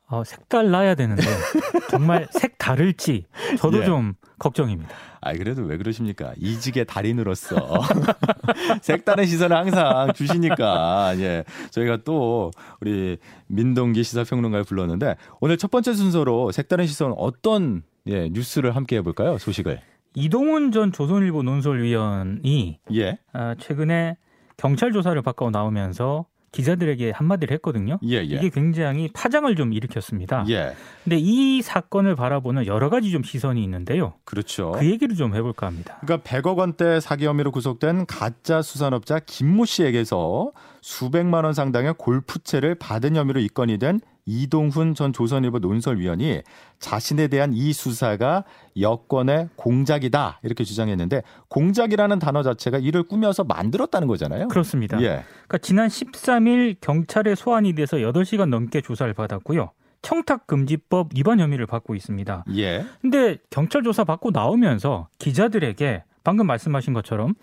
어, 0.07 0.23
색깔 0.23 0.71
나야 0.71 0.95
되는데 0.95 1.23
정말 1.89 2.27
색 2.31 2.57
다를지 2.57 3.25
저도 3.57 3.79
예. 3.79 3.85
좀 3.85 4.13
걱정입니다. 4.37 4.93
아, 5.21 5.33
그래도 5.33 5.63
왜 5.63 5.77
그러십니까? 5.77 6.33
이직의 6.37 6.85
달인으로서 6.85 7.55
색다른 8.83 9.25
시선을 9.25 9.57
항상 9.57 10.13
주시니까 10.13 11.15
예 11.17 11.43
저희가 11.71 11.97
또 12.03 12.51
우리 12.79 13.17
민동기 13.47 14.03
시사평론가를 14.03 14.65
불렀는데 14.65 15.15
오늘 15.39 15.57
첫 15.57 15.71
번째 15.71 15.93
순서로 15.93 16.51
색다른 16.51 16.85
시선 16.85 17.13
어떤 17.17 17.81
예 18.05 18.29
뉴스를 18.29 18.75
함께 18.75 18.97
해볼까요? 18.97 19.39
소식을 19.39 19.81
이동훈 20.13 20.71
전 20.71 20.91
조선일보 20.91 21.41
논설위원이 21.41 22.79
예 22.93 23.17
아, 23.33 23.55
최근에 23.59 24.17
경찰 24.57 24.91
조사를 24.91 25.19
받고 25.21 25.49
나오면서 25.49 26.25
기자들에게 26.55 27.11
한마디를 27.11 27.53
했거든요. 27.55 27.99
예, 28.03 28.15
예. 28.15 28.23
이게 28.23 28.49
굉장히 28.49 29.09
파장을 29.13 29.53
좀 29.55 29.73
일으켰습니다. 29.73 30.45
예, 30.49 30.73
근데 31.03 31.17
이 31.19 31.61
사건을 31.61 32.15
바라보는 32.15 32.65
여러 32.65 32.89
가지 32.89 33.11
좀 33.11 33.23
시선이 33.23 33.61
있는데요. 33.63 34.13
그렇죠. 34.23 34.71
그 34.71 34.85
얘기를 34.85 35.15
좀 35.15 35.35
해볼까 35.35 35.67
합니다. 35.67 35.97
그러니까 36.01 36.29
100억 36.29 36.57
원대 36.57 36.99
사기 37.01 37.25
혐의로 37.25 37.51
구속된 37.51 38.05
가짜 38.05 38.61
수산업자 38.61 39.19
김모 39.19 39.65
씨에게서 39.65 40.51
수백만 40.81 41.43
원 41.43 41.53
상당의 41.53 41.95
골프채를 41.97 42.75
받은 42.75 43.15
혐의로 43.15 43.41
입건이 43.41 43.77
된 43.77 43.99
이동훈 44.25 44.95
전 44.95 45.13
조선일보 45.13 45.59
논설위원이 45.59 46.41
자신에 46.79 47.27
대한 47.27 47.53
이 47.53 47.73
수사가 47.73 48.43
여권의 48.79 49.49
공작이다 49.55 50.39
이렇게 50.43 50.63
주장했는데 50.63 51.21
공작이라는 51.49 52.19
단어 52.19 52.41
자체가 52.41 52.79
이를 52.79 53.03
꾸며서 53.03 53.43
만들었다는 53.43 54.07
거잖아요. 54.07 54.47
그렇습니다. 54.47 54.99
예, 55.01 55.23
그러니까 55.47 55.57
지난 55.59 55.87
13일 55.87 56.77
경찰에 56.81 57.35
소환이 57.35 57.73
돼서 57.73 57.97
8시간 57.97 58.49
넘게 58.49 58.81
조사를 58.81 59.13
받았고요. 59.13 59.71
청탁금지법 60.01 61.09
위반 61.15 61.39
혐의를 61.39 61.65
받고 61.65 61.95
있습니다. 61.95 62.45
예, 62.55 62.85
근데 63.01 63.37
경찰 63.49 63.83
조사 63.83 64.03
받고 64.03 64.31
나오면서 64.31 65.07
기자들에게 65.19 66.03
방금 66.23 66.47
말씀하신 66.47 66.93
것처럼 66.93 67.35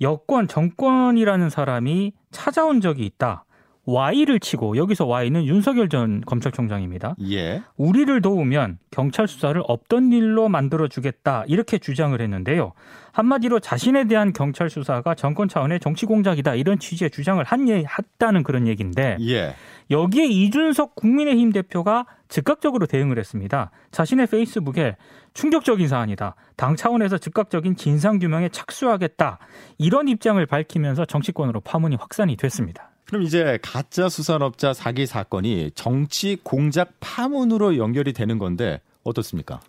여권 0.00 0.48
정권이라는 0.48 1.50
사람이 1.50 2.12
찾아온 2.32 2.80
적이 2.80 3.06
있다. 3.06 3.44
Y를 3.86 4.40
치고 4.40 4.76
여기서 4.76 5.06
Y는 5.06 5.44
윤석열 5.44 5.88
전 5.88 6.22
검찰총장입니다. 6.22 7.16
예. 7.30 7.62
우리를 7.76 8.20
도우면 8.22 8.78
경찰 8.90 9.28
수사를 9.28 9.60
없던 9.66 10.12
일로 10.12 10.48
만들어 10.48 10.88
주겠다 10.88 11.44
이렇게 11.46 11.78
주장을 11.78 12.18
했는데요. 12.18 12.72
한마디로 13.12 13.60
자신에 13.60 14.04
대한 14.06 14.32
경찰 14.32 14.70
수사가 14.70 15.14
정권 15.14 15.48
차원의 15.48 15.80
정치 15.80 16.06
공작이다 16.06 16.54
이런 16.54 16.78
취지의 16.78 17.10
주장을 17.10 17.42
한 17.44 17.68
예, 17.68 17.84
했다는 17.84 18.42
그런 18.42 18.66
얘기인데 18.66 19.18
예. 19.20 19.54
여기에 19.90 20.26
이준석 20.26 20.94
국민의힘 20.94 21.52
대표가 21.52 22.06
즉각적으로 22.28 22.86
대응을 22.86 23.18
했습니다. 23.18 23.70
자신의 23.90 24.26
페이스북에 24.28 24.96
충격적인 25.34 25.88
사안이다. 25.88 26.34
당 26.56 26.74
차원에서 26.74 27.18
즉각적인 27.18 27.76
진상 27.76 28.18
규명에 28.18 28.48
착수하겠다. 28.48 29.38
이런 29.78 30.08
입장을 30.08 30.44
밝히면서 30.46 31.04
정치권으로 31.04 31.60
파문이 31.60 31.96
확산이 31.96 32.36
됐습니다. 32.36 32.93
그럼 33.06 33.22
이제 33.22 33.58
가짜 33.62 34.08
수산업자 34.08 34.72
사기 34.72 35.06
사건이 35.06 35.72
정치 35.74 36.36
공작 36.42 36.92
파문으로 37.00 37.76
연결이 37.76 38.12
되는 38.12 38.38
건데 38.38 38.80
어떻습니까? 39.02 39.60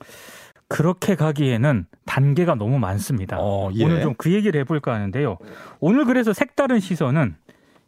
그렇게 0.67 1.15
가기에는 1.15 1.85
단계가 2.05 2.55
너무 2.55 2.79
많습니다. 2.79 3.37
어, 3.39 3.69
예. 3.75 3.83
오늘 3.83 4.01
좀 4.01 4.15
그 4.17 4.33
얘기를 4.33 4.59
해볼까 4.61 4.93
하는데요. 4.95 5.37
오늘 5.79 6.05
그래서 6.05 6.33
색다른 6.33 6.79
시선은 6.79 7.35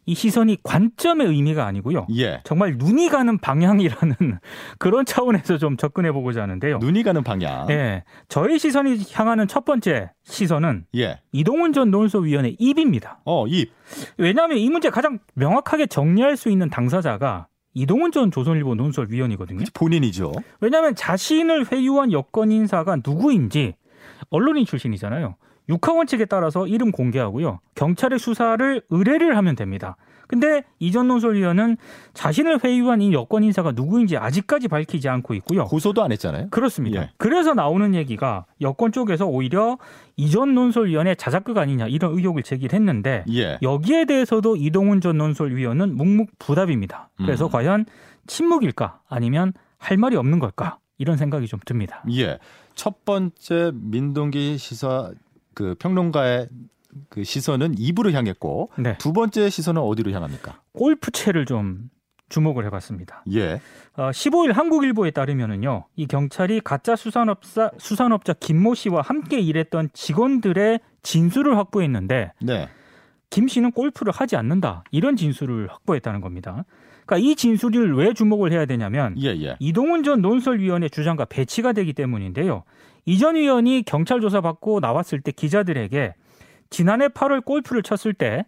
이 0.08 0.14
시선이 0.14 0.56
관점의 0.62 1.26
의미가 1.26 1.66
아니고요. 1.66 2.06
예. 2.16 2.40
정말 2.44 2.76
눈이 2.78 3.10
가는 3.10 3.36
방향이라는 3.36 4.14
그런 4.78 5.04
차원에서 5.04 5.58
좀 5.58 5.76
접근해 5.76 6.12
보고자 6.12 6.40
하는데요. 6.44 6.78
눈이 6.78 7.02
가는 7.02 7.22
방향. 7.22 7.68
예. 7.68 8.04
저희 8.28 8.58
시선이 8.58 9.02
향하는 9.12 9.46
첫 9.46 9.66
번째 9.66 10.10
시선은 10.24 10.86
예. 10.96 11.20
이동훈 11.32 11.74
전 11.74 11.90
논소위원의 11.90 12.56
입입니다. 12.58 13.20
어, 13.26 13.46
입. 13.48 13.70
왜냐하면 14.16 14.56
이 14.56 14.70
문제 14.70 14.88
가장 14.88 15.18
명확하게 15.34 15.84
정리할 15.88 16.38
수 16.38 16.48
있는 16.48 16.70
당사자가 16.70 17.48
이동훈 17.74 18.10
전 18.10 18.30
조선일보 18.30 18.76
논설위원이거든요. 18.76 19.66
본인이죠. 19.74 20.32
왜냐하면 20.62 20.94
자신을 20.94 21.70
회유한 21.70 22.12
여권 22.12 22.50
인사가 22.50 22.96
누구인지 22.96 23.74
언론인 24.30 24.64
출신이잖아요. 24.64 25.36
육하원칙에 25.68 26.24
따라서 26.26 26.66
이름 26.66 26.90
공개하고요. 26.90 27.60
경찰의 27.74 28.18
수사를 28.18 28.82
의뢰를 28.90 29.36
하면 29.36 29.54
됩니다. 29.56 29.96
근데 30.28 30.62
이전 30.78 31.08
논설위원은 31.08 31.78
자신을 32.12 32.62
회유한 32.62 33.00
이 33.00 33.14
여권 33.14 33.42
인사가 33.42 33.72
누구인지 33.72 34.18
아직까지 34.18 34.68
밝히지 34.68 35.08
않고 35.08 35.32
있고요. 35.34 35.64
고소도 35.64 36.04
안 36.04 36.12
했잖아요. 36.12 36.48
그렇습니다. 36.50 37.00
예. 37.00 37.10
그래서 37.16 37.54
나오는 37.54 37.94
얘기가 37.94 38.44
여권 38.60 38.92
쪽에서 38.92 39.26
오히려 39.26 39.78
이전 40.16 40.54
논설위원회 40.54 41.14
자작극 41.14 41.56
아니냐 41.56 41.86
이런 41.88 42.12
의혹을 42.14 42.42
제기했는데 42.42 43.24
예. 43.32 43.58
여기에 43.62 44.04
대해서도 44.04 44.56
이동훈 44.56 45.00
전 45.00 45.16
논설위원은 45.16 45.96
묵묵부답입니다. 45.96 47.08
그래서 47.16 47.46
음. 47.46 47.50
과연 47.50 47.86
침묵일까 48.26 49.00
아니면 49.08 49.54
할 49.78 49.96
말이 49.96 50.16
없는 50.16 50.40
걸까 50.40 50.76
이런 50.98 51.16
생각이 51.16 51.46
좀 51.46 51.58
듭니다. 51.64 52.04
예. 52.12 52.38
첫 52.74 53.06
번째 53.06 53.72
민동기 53.74 54.58
시사 54.58 55.10
그 55.58 55.74
평론가의 55.80 56.46
그 57.08 57.24
시선은 57.24 57.74
입으로 57.78 58.12
향했고 58.12 58.70
네. 58.78 58.96
두 58.98 59.12
번째 59.12 59.50
시선은 59.50 59.82
어디로 59.82 60.12
향합니까? 60.12 60.60
골프채를 60.72 61.46
좀 61.46 61.90
주목을 62.28 62.64
해봤습니다. 62.66 63.24
예. 63.32 63.60
어, 63.96 64.10
15일 64.10 64.52
한국일보에 64.52 65.10
따르면은요, 65.10 65.86
이 65.96 66.06
경찰이 66.06 66.60
가짜 66.60 66.94
수산업자 66.94 67.72
수산업자 67.76 68.34
김모 68.34 68.76
씨와 68.76 69.00
함께 69.00 69.40
일했던 69.40 69.90
직원들의 69.94 70.78
진술을 71.02 71.56
확보했는데 71.58 72.34
네. 72.40 72.68
김 73.28 73.48
씨는 73.48 73.72
골프를 73.72 74.12
하지 74.12 74.36
않는다 74.36 74.84
이런 74.92 75.16
진술을 75.16 75.66
확보했다는 75.72 76.20
겁니다. 76.20 76.64
그러니까 77.08 77.26
이 77.26 77.34
진술을 77.34 77.94
왜 77.96 78.12
주목을 78.12 78.52
해야 78.52 78.66
되냐면 78.66 79.14
예, 79.18 79.28
예. 79.28 79.56
이동훈 79.60 80.02
전 80.02 80.20
논설위원의 80.20 80.90
주장과 80.90 81.24
배치가 81.24 81.72
되기 81.72 81.94
때문인데요. 81.94 82.64
이 83.06 83.18
전 83.18 83.36
위원이 83.36 83.84
경찰 83.86 84.20
조사 84.20 84.42
받고 84.42 84.80
나왔을 84.80 85.22
때 85.22 85.32
기자들에게 85.32 86.14
지난해 86.68 87.08
8월 87.08 87.42
골프를 87.42 87.82
쳤을 87.82 88.12
때 88.12 88.44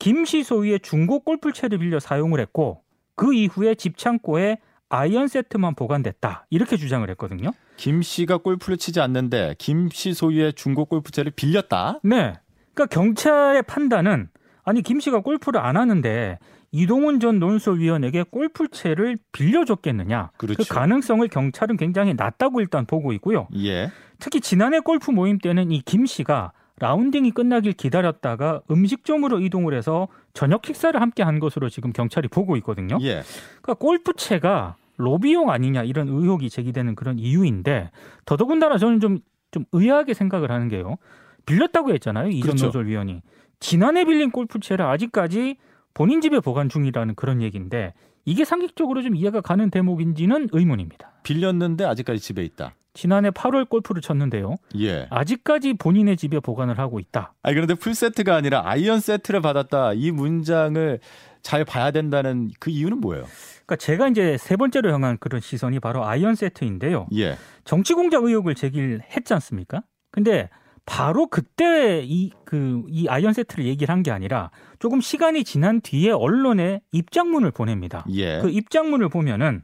김씨 0.00 0.42
소유의 0.42 0.80
중고 0.80 1.20
골프채를 1.20 1.78
빌려 1.78 2.00
사용을 2.00 2.40
했고 2.40 2.82
그 3.14 3.32
이후에 3.32 3.76
집 3.76 3.96
창고에 3.96 4.58
아이언 4.88 5.28
세트만 5.28 5.76
보관됐다 5.76 6.46
이렇게 6.50 6.76
주장을 6.76 7.08
했거든요. 7.10 7.52
김 7.76 8.02
씨가 8.02 8.38
골프를 8.38 8.76
치지 8.78 9.00
않는데 9.00 9.54
김 9.58 9.88
씨 9.92 10.12
소유의 10.12 10.54
중고 10.54 10.86
골프채를 10.86 11.30
빌렸다. 11.36 12.00
네. 12.02 12.32
그러니까 12.74 12.86
경찰의 12.86 13.62
판단은 13.62 14.28
아니 14.64 14.82
김 14.82 14.98
씨가 14.98 15.20
골프를 15.20 15.60
안 15.60 15.76
하는데 15.76 16.38
이동훈 16.72 17.20
전 17.20 17.38
논설위원에게 17.38 18.24
골프채를 18.30 19.18
빌려줬겠느냐. 19.32 20.30
그렇죠. 20.38 20.62
그 20.62 20.68
가능성을 20.74 21.26
경찰은 21.28 21.76
굉장히 21.76 22.14
낮다고 22.14 22.60
일단 22.60 22.86
보고 22.86 23.12
있고요. 23.12 23.46
예. 23.56 23.90
특히 24.18 24.40
지난해 24.40 24.80
골프 24.80 25.10
모임 25.10 25.38
때는 25.38 25.70
이 25.70 25.82
김 25.84 26.06
씨가 26.06 26.52
라운딩이 26.80 27.32
끝나길 27.32 27.74
기다렸다가 27.74 28.62
음식점으로 28.70 29.40
이동을 29.40 29.74
해서 29.74 30.08
저녁 30.32 30.64
식사를 30.64 30.98
함께 31.00 31.22
한 31.22 31.38
것으로 31.38 31.68
지금 31.68 31.92
경찰이 31.92 32.28
보고 32.28 32.56
있거든요. 32.56 32.98
예. 33.02 33.22
그러니까 33.60 33.74
골프채가 33.74 34.76
로비용 34.96 35.50
아니냐 35.50 35.84
이런 35.84 36.08
의혹이 36.08 36.48
제기되는 36.50 36.94
그런 36.94 37.18
이유인데 37.18 37.90
더더군다나 38.24 38.78
저는 38.78 39.00
좀, 39.00 39.18
좀 39.50 39.64
의아하게 39.72 40.14
생각을 40.14 40.50
하는 40.50 40.68
게요. 40.68 40.96
빌렸다고 41.44 41.92
했잖아요. 41.92 42.28
이전 42.28 42.42
그렇죠. 42.56 42.66
논설위원이. 42.66 43.20
지난해 43.60 44.04
빌린 44.04 44.30
골프채를 44.30 44.84
아직까지 44.86 45.56
본인 45.94 46.20
집에 46.20 46.40
보관 46.40 46.68
중이라는 46.68 47.14
그런 47.14 47.42
얘기인데 47.42 47.94
이게 48.24 48.44
상식적으로 48.44 49.02
좀 49.02 49.16
이해가 49.16 49.40
가는 49.40 49.70
대목인지는 49.70 50.48
의문입니다. 50.52 51.12
빌렸는데 51.22 51.84
아직까지 51.84 52.20
집에 52.20 52.44
있다. 52.44 52.74
지난해 52.94 53.30
8월 53.30 53.68
골프를 53.68 54.02
쳤는데요. 54.02 54.56
예. 54.78 55.06
아직까지 55.10 55.74
본인의 55.74 56.16
집에 56.16 56.40
보관을 56.40 56.78
하고 56.78 57.00
있다. 57.00 57.34
아니 57.42 57.54
그런데 57.54 57.74
풀 57.74 57.94
세트가 57.94 58.34
아니라 58.36 58.62
아이언 58.64 59.00
세트를 59.00 59.40
받았다. 59.40 59.94
이 59.94 60.10
문장을 60.10 61.00
잘 61.40 61.64
봐야 61.64 61.90
된다는 61.90 62.50
그 62.60 62.70
이유는 62.70 63.00
뭐예요? 63.00 63.24
그러니까 63.64 63.76
제가 63.76 64.08
이제 64.08 64.36
세 64.38 64.56
번째로 64.56 64.92
향한 64.92 65.16
그런 65.18 65.40
시선이 65.40 65.80
바로 65.80 66.04
아이언 66.04 66.34
세트인데요. 66.34 67.08
예. 67.16 67.36
정치 67.64 67.94
공작 67.94 68.24
의혹을 68.24 68.54
제기했지 68.54 69.32
않습니까? 69.34 69.82
근데 70.10 70.50
바로 70.86 71.26
그때 71.28 72.02
이 72.04 72.30
그 72.44 72.84
이 72.90 73.08
아이언 73.08 73.32
세트를 73.32 73.64
얘기를 73.64 73.92
한 73.92 74.02
게 74.02 74.10
아니라 74.10 74.50
조금 74.78 75.00
시간이 75.00 75.44
지난 75.44 75.80
뒤에 75.80 76.10
언론에 76.10 76.80
입장문을 76.92 77.50
보냅니다. 77.52 78.04
예. 78.10 78.40
그 78.40 78.50
입장문을 78.50 79.08
보면은 79.08 79.62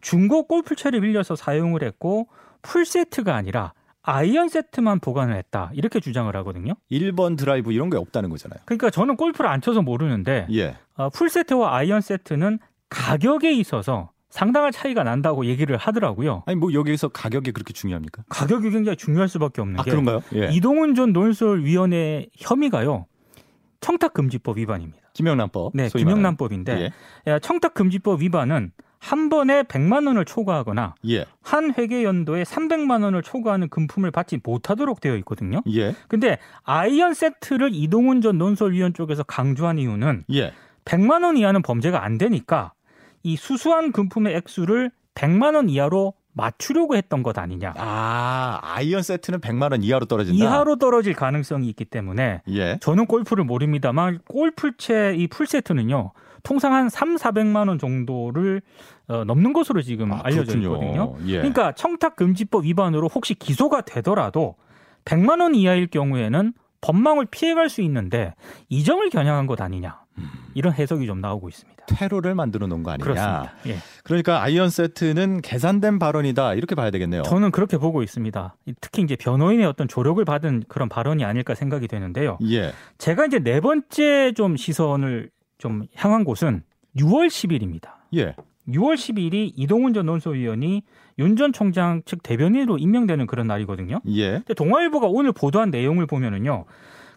중고 0.00 0.46
골프채를 0.46 1.00
빌려서 1.00 1.36
사용을 1.36 1.82
했고 1.82 2.28
풀 2.62 2.86
세트가 2.86 3.34
아니라 3.34 3.72
아이언 4.02 4.48
세트만 4.48 5.00
보관을 5.00 5.36
했다. 5.36 5.70
이렇게 5.74 6.00
주장을 6.00 6.34
하거든요. 6.36 6.72
1번 6.90 7.36
드라이브 7.36 7.72
이런 7.72 7.90
게 7.90 7.98
없다는 7.98 8.30
거잖아요. 8.30 8.58
그러니까 8.64 8.88
저는 8.90 9.16
골프를 9.16 9.50
안 9.50 9.60
쳐서 9.60 9.82
모르는데 9.82 10.46
예. 10.52 10.76
어, 10.94 11.10
풀 11.10 11.28
세트와 11.28 11.76
아이언 11.76 12.00
세트는 12.00 12.58
가격에 12.88 13.52
있어서 13.52 14.10
상당한 14.30 14.72
차이가 14.72 15.02
난다고 15.04 15.46
얘기를 15.46 15.76
하더라고요. 15.76 16.42
아니 16.46 16.56
뭐 16.56 16.72
여기서 16.72 17.08
가격이 17.08 17.52
그렇게 17.52 17.72
중요합니까? 17.72 18.24
가격이 18.28 18.70
굉장히 18.70 18.96
중요할 18.96 19.28
수밖에 19.28 19.60
없는 19.60 19.80
아 19.80 19.82
게 19.82 19.90
그런가요? 19.90 20.22
예. 20.34 20.48
이동훈 20.52 20.94
전 20.94 21.12
논설위원의 21.12 22.26
혐의가요. 22.36 23.06
청탁금지법 23.80 24.58
위반입니다. 24.58 24.98
김영란법. 25.14 25.72
네. 25.74 25.88
김영란법인데 25.88 26.90
예. 27.26 27.38
청탁금지법 27.40 28.20
위반은 28.22 28.72
한 29.00 29.28
번에 29.28 29.62
100만 29.62 30.06
원을 30.08 30.24
초과하거나 30.24 30.94
예. 31.08 31.24
한 31.40 31.72
회계 31.78 32.02
연도에 32.02 32.42
300만 32.42 33.04
원을 33.04 33.22
초과하는 33.22 33.68
금품을 33.68 34.10
받지 34.10 34.40
못하도록 34.42 35.00
되어 35.00 35.16
있거든요. 35.18 35.62
예. 35.72 35.94
근데 36.08 36.38
아이언 36.64 37.14
세트를 37.14 37.70
이동훈 37.72 38.20
전 38.20 38.38
논설위원 38.38 38.94
쪽에서 38.94 39.22
강조한 39.22 39.78
이유는 39.78 40.24
예. 40.32 40.52
100만 40.84 41.22
원 41.24 41.36
이하는 41.36 41.62
범죄가 41.62 42.02
안 42.04 42.18
되니까 42.18 42.72
이 43.22 43.36
수수한 43.36 43.92
금품의 43.92 44.34
액수를 44.36 44.90
100만 45.14 45.54
원 45.54 45.68
이하로 45.68 46.14
맞추려고 46.32 46.94
했던 46.96 47.24
것 47.24 47.36
아니냐. 47.36 47.74
아, 47.76 48.60
아이언 48.62 49.02
세트는 49.02 49.40
100만 49.40 49.72
원 49.72 49.82
이하로 49.82 50.06
떨어진다. 50.06 50.38
이하로 50.44 50.76
떨어질 50.76 51.14
가능성이 51.14 51.68
있기 51.70 51.84
때문에 51.84 52.42
예. 52.48 52.78
저는 52.80 53.06
골프를 53.06 53.42
모릅니다만 53.44 54.20
골프채 54.28 55.14
이 55.16 55.26
풀세트는요. 55.26 56.12
통상 56.44 56.74
한 56.74 56.88
3, 56.88 57.16
400만 57.16 57.68
원 57.68 57.78
정도를 57.78 58.62
어, 59.08 59.24
넘는 59.24 59.52
것으로 59.52 59.82
지금 59.82 60.12
아, 60.12 60.20
알려져 60.22 60.52
그렇군요. 60.56 60.74
있거든요. 60.74 61.16
예. 61.26 61.38
그러니까 61.38 61.72
청탁 61.72 62.14
금지법 62.14 62.64
위반으로 62.64 63.08
혹시 63.08 63.34
기소가 63.34 63.80
되더라도 63.80 64.54
100만 65.04 65.40
원 65.40 65.56
이하일 65.56 65.88
경우에는 65.88 66.52
법망을 66.80 67.26
피해갈 67.26 67.68
수 67.68 67.82
있는데 67.82 68.34
이 68.68 68.84
점을 68.84 69.08
겨냥한 69.10 69.46
것 69.46 69.60
아니냐. 69.60 70.00
음. 70.18 70.28
이런 70.54 70.72
해석이 70.72 71.06
좀 71.06 71.20
나오고 71.20 71.48
있습니다. 71.48 71.86
퇴로를 71.86 72.34
만들어 72.34 72.66
놓은 72.66 72.82
거 72.82 72.90
아니냐. 72.90 73.04
그렇습니다. 73.04 73.54
예. 73.66 73.76
그러니까 74.04 74.42
아이언 74.42 74.70
세트는 74.70 75.40
계산된 75.42 75.98
발언이다. 75.98 76.54
이렇게 76.54 76.74
봐야 76.74 76.90
되겠네요. 76.90 77.22
저는 77.22 77.50
그렇게 77.50 77.78
보고 77.78 78.02
있습니다. 78.02 78.56
특히 78.80 79.02
이제 79.02 79.16
변호인의 79.16 79.66
어떤 79.66 79.88
조력을 79.88 80.22
받은 80.24 80.64
그런 80.68 80.88
발언이 80.88 81.24
아닐까 81.24 81.54
생각이 81.54 81.88
되는데요. 81.88 82.38
예. 82.48 82.72
제가 82.98 83.26
이제 83.26 83.38
네 83.38 83.60
번째 83.60 84.32
좀 84.34 84.56
시선을 84.56 85.30
좀 85.58 85.86
향한 85.96 86.24
곳은 86.24 86.62
6월 86.96 87.28
10일입니다. 87.28 87.90
예. 88.14 88.34
6월 88.68 88.94
10일이 88.94 89.52
이동훈 89.56 89.94
전 89.94 90.06
논설위원이 90.06 90.82
윤 91.18 91.36
전 91.36 91.52
총장 91.52 92.02
측 92.04 92.22
대변인으로 92.22 92.78
임명되는 92.78 93.26
그런 93.26 93.46
날이거든요. 93.46 94.00
예. 94.08 94.30
근데 94.32 94.54
동아일보가 94.54 95.06
오늘 95.08 95.32
보도한 95.32 95.70
내용을 95.70 96.06
보면은요. 96.06 96.64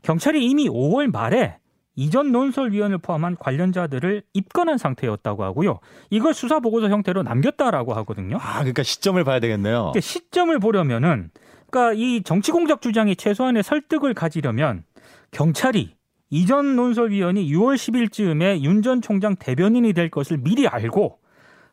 경찰이 0.01 0.45
이미 0.45 0.67
5월 0.67 1.11
말에 1.11 1.57
이전 1.95 2.31
논설위원을 2.31 2.97
포함한 2.99 3.35
관련자들을 3.37 4.23
입건한 4.33 4.77
상태였다고 4.77 5.43
하고요. 5.43 5.79
이걸 6.09 6.33
수사 6.33 6.59
보고서 6.59 6.89
형태로 6.89 7.21
남겼다라고 7.23 7.93
하거든요. 7.95 8.37
아, 8.39 8.59
그러니까 8.59 8.81
시점을 8.83 9.21
봐야 9.23 9.39
되겠네요. 9.39 9.91
시점을 9.99 10.57
보려면은 10.59 11.29
그러니까 11.69 11.93
이 11.93 12.23
정치 12.23 12.51
공작 12.51 12.81
주장이 12.81 13.15
최소한의 13.15 13.61
설득을 13.63 14.13
가지려면 14.13 14.83
경찰이 15.31 15.93
이전 16.29 16.75
논설위원이 16.75 17.45
6월 17.51 17.75
10일쯤에 17.75 18.61
윤 18.61 18.81
전 18.81 19.01
총장 19.01 19.35
대변인이 19.35 19.93
될 19.93 20.09
것을 20.09 20.37
미리 20.37 20.67
알고 20.67 21.19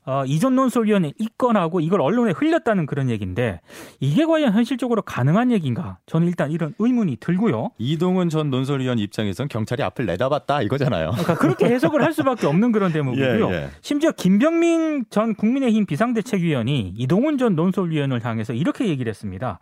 어, 0.08 0.24
이전 0.24 0.56
논설위원회 0.56 1.12
입건하고 1.18 1.80
이걸 1.80 2.00
언론에 2.00 2.32
흘렸다는 2.32 2.86
그런 2.86 3.10
얘기인데 3.10 3.60
이게 4.00 4.24
과연 4.24 4.54
현실적으로 4.54 5.02
가능한 5.02 5.52
얘기인가? 5.52 5.98
저는 6.06 6.26
일단 6.26 6.50
이런 6.50 6.72
의문이 6.78 7.18
들고요. 7.20 7.72
이동훈 7.76 8.30
전 8.30 8.48
논설위원 8.48 8.98
입장에선 8.98 9.48
경찰이 9.48 9.82
앞을 9.82 10.06
내다봤다 10.06 10.62
이거잖아요. 10.62 11.10
그러니까 11.10 11.34
그렇게 11.34 11.66
해석을 11.66 12.02
할 12.02 12.14
수밖에 12.14 12.46
없는 12.46 12.72
그런 12.72 12.90
대목이고요. 12.90 13.48
예, 13.52 13.54
예. 13.54 13.68
심지어 13.82 14.10
김병민 14.12 15.04
전 15.10 15.34
국민의힘 15.34 15.84
비상대책위원이 15.84 16.94
이동훈 16.96 17.36
전 17.36 17.54
논설위원을 17.54 18.24
향해서 18.24 18.54
이렇게 18.54 18.88
얘기를 18.88 19.10
했습니다. 19.10 19.58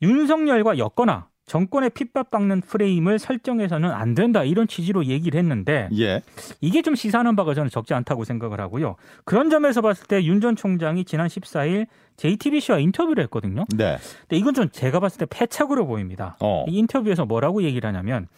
윤석열과 0.00 0.78
엮거나 0.78 1.26
정권에 1.52 1.90
핍박받는 1.90 2.62
프레임을 2.62 3.18
설정해서는 3.18 3.90
안 3.90 4.14
된다 4.14 4.42
이런 4.42 4.66
취지로 4.66 5.04
얘기를 5.04 5.38
했는데 5.38 5.90
예. 5.98 6.22
이게 6.62 6.80
좀 6.80 6.94
시사하는 6.94 7.36
바가 7.36 7.52
저는 7.52 7.68
적지 7.68 7.92
않다고 7.92 8.24
생각을 8.24 8.58
하고요. 8.58 8.96
그런 9.26 9.50
점에서 9.50 9.82
봤을 9.82 10.06
때 10.06 10.22
윤 10.22 10.40
전 10.40 10.56
총장이 10.56 11.04
지난 11.04 11.26
14일 11.26 11.88
JTBC와 12.16 12.78
인터뷰를 12.78 13.22
했거든요. 13.24 13.66
네. 13.76 13.98
근데 14.22 14.36
이건 14.38 14.54
좀 14.54 14.70
제가 14.70 14.98
봤을 14.98 15.18
때 15.18 15.26
패착으로 15.28 15.86
보입니다. 15.86 16.38
어. 16.40 16.64
이 16.68 16.78
인터뷰에서 16.78 17.26
뭐라고 17.26 17.62
얘기를 17.64 17.86
하냐면 17.86 18.28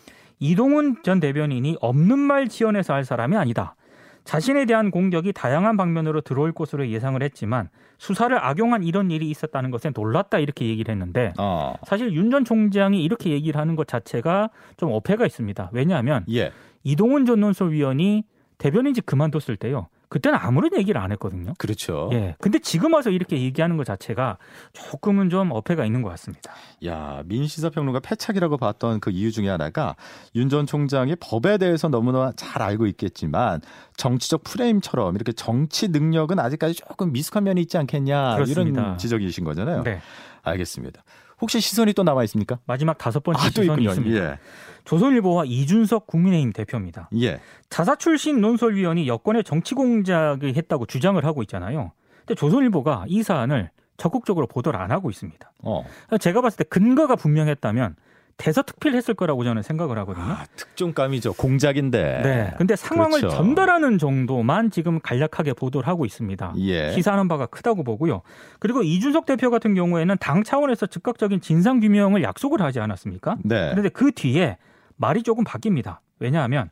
이동훈 0.40 0.96
전 1.04 1.20
대변인이 1.20 1.76
없는 1.80 2.18
말 2.18 2.48
지어내서 2.48 2.94
할 2.94 3.04
사람이 3.04 3.36
아니다. 3.36 3.76
자신에 4.24 4.64
대한 4.64 4.90
공격이 4.90 5.32
다양한 5.32 5.76
방면으로 5.76 6.22
들어올 6.22 6.52
것으로 6.52 6.88
예상을 6.88 7.22
했지만 7.22 7.68
수사를 7.98 8.36
악용한 8.42 8.82
이런 8.82 9.10
일이 9.10 9.28
있었다는 9.30 9.70
것에 9.70 9.90
놀랐다 9.94 10.38
이렇게 10.38 10.66
얘기를 10.66 10.90
했는데 10.92 11.32
어. 11.38 11.74
사실 11.86 12.12
윤 12.12 12.30
전 12.30 12.44
총장이 12.44 13.04
이렇게 13.04 13.30
얘기를 13.30 13.60
하는 13.60 13.76
것 13.76 13.86
자체가 13.86 14.50
좀 14.76 14.90
어폐가 14.92 15.24
있습니다. 15.26 15.70
왜냐하면 15.72 16.24
예. 16.32 16.50
이동훈 16.82 17.26
전 17.26 17.40
논설위원이 17.40 18.24
대변인직 18.58 19.06
그만뒀을 19.06 19.56
때요. 19.56 19.88
그때는 20.14 20.38
아무런 20.40 20.70
얘기를 20.76 21.00
안 21.00 21.10
했거든요. 21.10 21.54
그렇죠. 21.58 22.08
예. 22.12 22.36
근데 22.38 22.60
지금 22.60 22.94
와서 22.94 23.10
이렇게 23.10 23.36
얘기하는 23.42 23.76
것 23.76 23.84
자체가 23.84 24.38
조금은 24.72 25.28
좀 25.28 25.50
어폐가 25.50 25.84
있는 25.84 26.02
것 26.02 26.08
같습니다. 26.10 26.52
야, 26.86 27.24
민 27.24 27.48
시사평론가 27.48 27.98
패착이라고 27.98 28.56
봤던 28.56 29.00
그 29.00 29.10
이유 29.10 29.32
중에 29.32 29.48
하나가 29.48 29.96
윤 30.36 30.48
전 30.48 30.66
총장이 30.66 31.16
법에 31.18 31.58
대해서 31.58 31.88
너무나 31.88 32.30
잘 32.36 32.62
알고 32.62 32.86
있겠지만 32.86 33.60
정치적 33.96 34.44
프레임처럼 34.44 35.16
이렇게 35.16 35.32
정치 35.32 35.88
능력은 35.88 36.38
아직까지 36.38 36.74
조금 36.74 37.10
미숙한 37.10 37.42
면이 37.42 37.60
있지 37.62 37.76
않겠냐 37.76 38.34
그렇습니다. 38.36 38.80
이런 38.82 38.98
지적이신 38.98 39.42
거잖아요. 39.42 39.82
네. 39.82 40.00
알겠습니다. 40.42 41.02
혹시 41.44 41.60
시선이 41.60 41.92
또 41.92 42.04
남아 42.04 42.24
있습니까? 42.24 42.58
마지막 42.64 42.96
다섯 42.96 43.22
번째 43.22 43.38
아, 43.42 43.50
또 43.54 43.60
시선이. 43.60 43.84
있습니다. 43.84 44.16
예. 44.16 44.38
조선일보와 44.84 45.44
이준석 45.44 46.06
국민의힘 46.06 46.54
대표입니다. 46.54 47.10
예. 47.20 47.38
자사 47.68 47.96
출신 47.96 48.40
논설위원이 48.40 49.06
여권의 49.06 49.44
정치 49.44 49.74
공작을 49.74 50.56
했다고 50.56 50.86
주장을 50.86 51.22
하고 51.22 51.42
있잖아요. 51.42 51.92
근데 52.20 52.34
조선일보가 52.34 53.04
이 53.08 53.22
사안을 53.22 53.70
적극적으로 53.98 54.46
보도를 54.46 54.80
안 54.80 54.90
하고 54.90 55.10
있습니다. 55.10 55.52
어. 55.64 55.84
제가 56.18 56.40
봤을 56.40 56.56
때 56.56 56.64
근거가 56.64 57.14
분명했다면 57.14 57.96
대서특필 58.36 58.94
했을 58.94 59.14
거라고 59.14 59.44
저는 59.44 59.62
생각을 59.62 59.98
하거든요. 59.98 60.24
아, 60.24 60.44
특종감이죠. 60.56 61.34
공작인데. 61.34 62.20
네. 62.22 62.50
근데 62.58 62.76
상황을 62.76 63.20
그렇죠. 63.20 63.36
전달하는 63.36 63.98
정도만 63.98 64.70
지금 64.70 65.00
간략하게 65.00 65.52
보도를 65.54 65.86
하고 65.88 66.04
있습니다. 66.04 66.54
예. 66.58 66.92
시사하는 66.92 67.28
바가 67.28 67.46
크다고 67.46 67.84
보고요. 67.84 68.22
그리고 68.58 68.82
이준석 68.82 69.26
대표 69.26 69.50
같은 69.50 69.74
경우에는 69.74 70.16
당 70.18 70.42
차원에서 70.42 70.86
즉각적인 70.86 71.40
진상 71.40 71.80
규명을 71.80 72.22
약속을 72.22 72.60
하지 72.60 72.80
않았습니까? 72.80 73.36
네. 73.44 73.70
그런데 73.70 73.88
그 73.88 74.12
뒤에 74.12 74.58
말이 74.96 75.22
조금 75.22 75.44
바뀝니다. 75.44 75.98
왜냐하면 76.18 76.70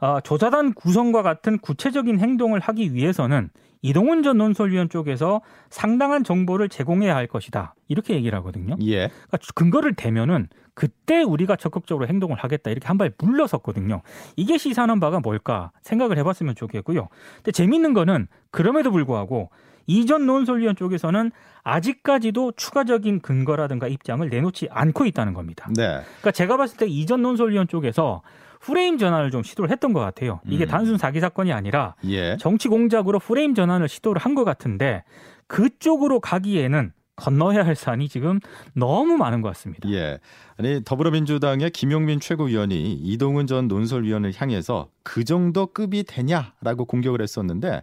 어, 0.00 0.20
조사단 0.20 0.72
구성과 0.74 1.22
같은 1.22 1.58
구체적인 1.58 2.18
행동을 2.18 2.60
하기 2.60 2.94
위해서는 2.94 3.50
이동훈 3.82 4.22
전 4.22 4.38
논설위원 4.38 4.88
쪽에서 4.90 5.40
상당한 5.70 6.22
정보를 6.24 6.68
제공해야 6.68 7.14
할 7.16 7.26
것이다. 7.26 7.74
이렇게 7.88 8.14
얘기를 8.14 8.36
하거든요. 8.38 8.76
예. 8.82 9.08
그러니까 9.08 9.38
근거를 9.54 9.94
대면은 9.94 10.48
그때 10.74 11.22
우리가 11.22 11.56
적극적으로 11.56 12.06
행동을 12.06 12.36
하겠다 12.38 12.70
이렇게 12.70 12.86
한 12.86 12.98
발 12.98 13.12
물러섰거든요. 13.18 14.02
이게 14.36 14.58
시사하는 14.58 15.00
바가 15.00 15.20
뭘까 15.20 15.72
생각을 15.82 16.18
해봤으면 16.18 16.54
좋겠고요. 16.56 17.08
근데 17.36 17.52
재밌는 17.52 17.94
거는 17.94 18.28
그럼에도 18.50 18.90
불구하고 18.90 19.50
이전 19.86 20.26
논설위원 20.26 20.76
쪽에서는 20.76 21.32
아직까지도 21.62 22.52
추가적인 22.52 23.20
근거라든가 23.20 23.88
입장을 23.88 24.26
내놓지 24.28 24.68
않고 24.70 25.06
있다는 25.06 25.32
겁니다. 25.34 25.68
네. 25.74 26.00
그러니까 26.02 26.30
제가 26.32 26.56
봤을 26.58 26.76
때 26.76 26.86
이전 26.86 27.22
논설위원 27.22 27.66
쪽에서 27.66 28.22
프레임 28.60 28.98
전환을 28.98 29.30
좀 29.30 29.42
시도를 29.42 29.70
했던 29.70 29.92
것 29.92 30.00
같아요. 30.00 30.40
이게 30.46 30.64
음. 30.64 30.68
단순 30.68 30.98
사기 30.98 31.18
사건이 31.20 31.52
아니라 31.52 31.94
예. 32.04 32.36
정치 32.38 32.68
공작으로 32.68 33.18
프레임 33.18 33.54
전환을 33.54 33.88
시도를 33.88 34.20
한 34.20 34.30
것 34.34 34.44
같은데 34.44 35.02
그쪽으로 35.48 36.20
가기에는 36.20 36.92
건너야 37.16 37.66
할 37.66 37.74
산이 37.74 38.08
지금 38.08 38.38
너무 38.74 39.16
많은 39.16 39.42
것 39.42 39.48
같습니다. 39.48 39.90
예. 39.90 40.18
아니 40.56 40.82
더불어민주당의 40.84 41.70
김용민 41.70 42.20
최고위원이 42.20 42.92
이동훈 42.94 43.46
전 43.46 43.66
논설위원을 43.66 44.32
향해서 44.36 44.88
그 45.02 45.24
정도 45.24 45.66
급이 45.66 46.04
되냐라고 46.04 46.84
공격을 46.86 47.20
했었는데 47.20 47.82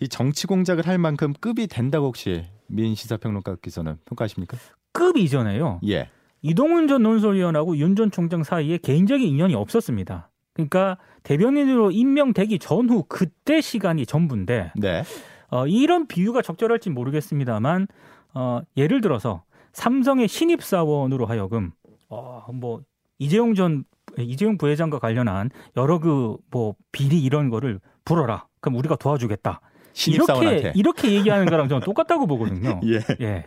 이 0.00 0.08
정치 0.08 0.46
공작을 0.46 0.86
할 0.86 0.98
만큼 0.98 1.32
급이 1.40 1.66
된다고 1.66 2.06
혹시 2.06 2.44
민 2.66 2.94
시사평론가께서는 2.94 3.96
평가하십니까? 4.04 4.56
급 4.92 5.16
이전에요. 5.16 5.80
예. 5.88 6.08
이동훈 6.42 6.88
전 6.88 7.02
논설위원하고 7.02 7.76
윤 7.76 7.94
전 7.96 8.10
총장 8.10 8.42
사이에 8.42 8.78
개인적인 8.78 9.26
인연이 9.26 9.54
없었습니다. 9.54 10.30
그러니까 10.54 10.98
대변인으로 11.22 11.90
임명되기 11.90 12.58
전후 12.58 13.04
그때 13.08 13.60
시간이 13.60 14.06
전부인데 14.06 14.72
네. 14.76 15.02
어, 15.50 15.66
이런 15.66 16.06
비유가 16.06 16.42
적절할지 16.42 16.90
모르겠습니다만 16.90 17.86
어, 18.34 18.60
예를 18.76 19.00
들어서 19.00 19.42
삼성의 19.72 20.28
신입 20.28 20.62
사원으로 20.62 21.26
하여금 21.26 21.72
어, 22.08 22.44
뭐 22.52 22.80
이재용 23.18 23.54
전 23.54 23.84
이재용 24.18 24.56
부회장과 24.58 24.98
관련한 24.98 25.50
여러 25.76 25.98
그 26.00 26.36
뭐 26.50 26.74
비리 26.92 27.22
이런 27.22 27.48
거를 27.50 27.80
불어라. 28.04 28.46
그럼 28.60 28.76
우리가 28.78 28.96
도와주겠다. 28.96 29.60
신입사원한테. 29.92 30.58
이렇게 30.60 30.78
이렇게 30.78 31.12
얘기하는 31.12 31.46
거랑 31.46 31.68
저는 31.68 31.84
똑같다고 31.84 32.26
보거든요. 32.26 32.80
예. 32.86 33.00
예. 33.20 33.46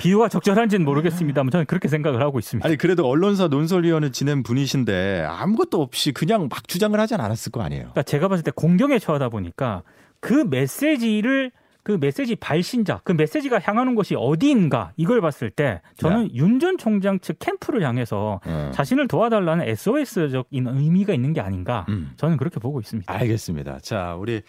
비유가 0.00 0.28
적절한지는 0.28 0.84
모르겠습니다만 0.86 1.50
저는 1.50 1.66
그렇게 1.66 1.88
생각을 1.88 2.22
하고 2.22 2.38
있습니다. 2.38 2.66
아니 2.66 2.76
그래도 2.76 3.06
언론사 3.06 3.48
논설위원을 3.48 4.12
지낸 4.12 4.42
분이신데 4.42 5.26
아무것도 5.28 5.80
없이 5.82 6.12
그냥 6.12 6.48
막 6.50 6.66
주장을 6.66 6.98
하진 6.98 7.20
않았을 7.20 7.52
거 7.52 7.60
아니에요. 7.62 7.82
그러니까 7.82 8.02
제가 8.02 8.28
봤을 8.28 8.42
때 8.42 8.50
공경에 8.54 8.98
처하다 8.98 9.28
보니까 9.28 9.82
그 10.20 10.32
메시지를 10.48 11.52
그 11.82 11.96
메시지 11.98 12.36
발신자, 12.36 13.00
그 13.04 13.12
메시지가 13.12 13.58
향하는 13.62 13.94
곳이 13.94 14.14
어디인가 14.14 14.92
이걸 14.96 15.20
봤을 15.20 15.50
때 15.50 15.80
저는 15.96 16.34
윤 16.34 16.60
전 16.60 16.76
총장 16.76 17.18
측 17.20 17.38
캠프를 17.38 17.82
향해서 17.82 18.40
음. 18.46 18.70
자신을 18.72 19.08
도와달라는 19.08 19.66
SOS적인 19.66 20.66
의미가 20.66 21.14
있는 21.14 21.32
게 21.32 21.40
아닌가 21.40 21.86
음. 21.88 22.12
저는 22.16 22.36
그렇게 22.36 22.60
보고 22.60 22.80
있습니다. 22.80 23.10
알겠습니다. 23.12 23.78
자, 23.80 24.14
우리 24.18 24.42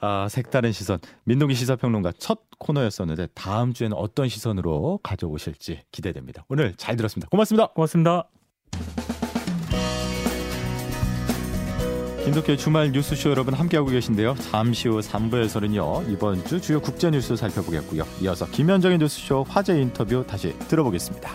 아, 0.00 0.28
색다른 0.28 0.72
시선 0.72 0.98
민동기 1.24 1.54
시사평론가 1.54 2.12
첫 2.18 2.40
코너였었는데 2.58 3.28
다음 3.34 3.72
주에는 3.72 3.96
어떤 3.96 4.28
시선으로 4.28 5.00
가져오실지 5.02 5.82
기대됩니다. 5.92 6.44
오늘 6.48 6.74
잘 6.76 6.96
들었습니다. 6.96 7.28
고맙습니다. 7.30 7.68
고맙습니다. 7.68 8.28
김덕기의 12.24 12.58
주말 12.58 12.92
뉴스쇼 12.92 13.30
여러분 13.30 13.54
함께하고 13.54 13.88
계신데요. 13.88 14.34
잠시 14.34 14.88
후 14.88 15.00
3부에서는요. 15.00 16.12
이번 16.12 16.44
주 16.44 16.60
주요 16.60 16.78
국제 16.78 17.10
뉴스 17.10 17.34
살펴보겠고요. 17.36 18.02
이어서 18.20 18.44
김현정의 18.50 18.98
뉴스쇼 18.98 19.44
화제 19.48 19.80
인터뷰 19.80 20.24
다시 20.26 20.52
들어보겠습니다. 20.68 21.30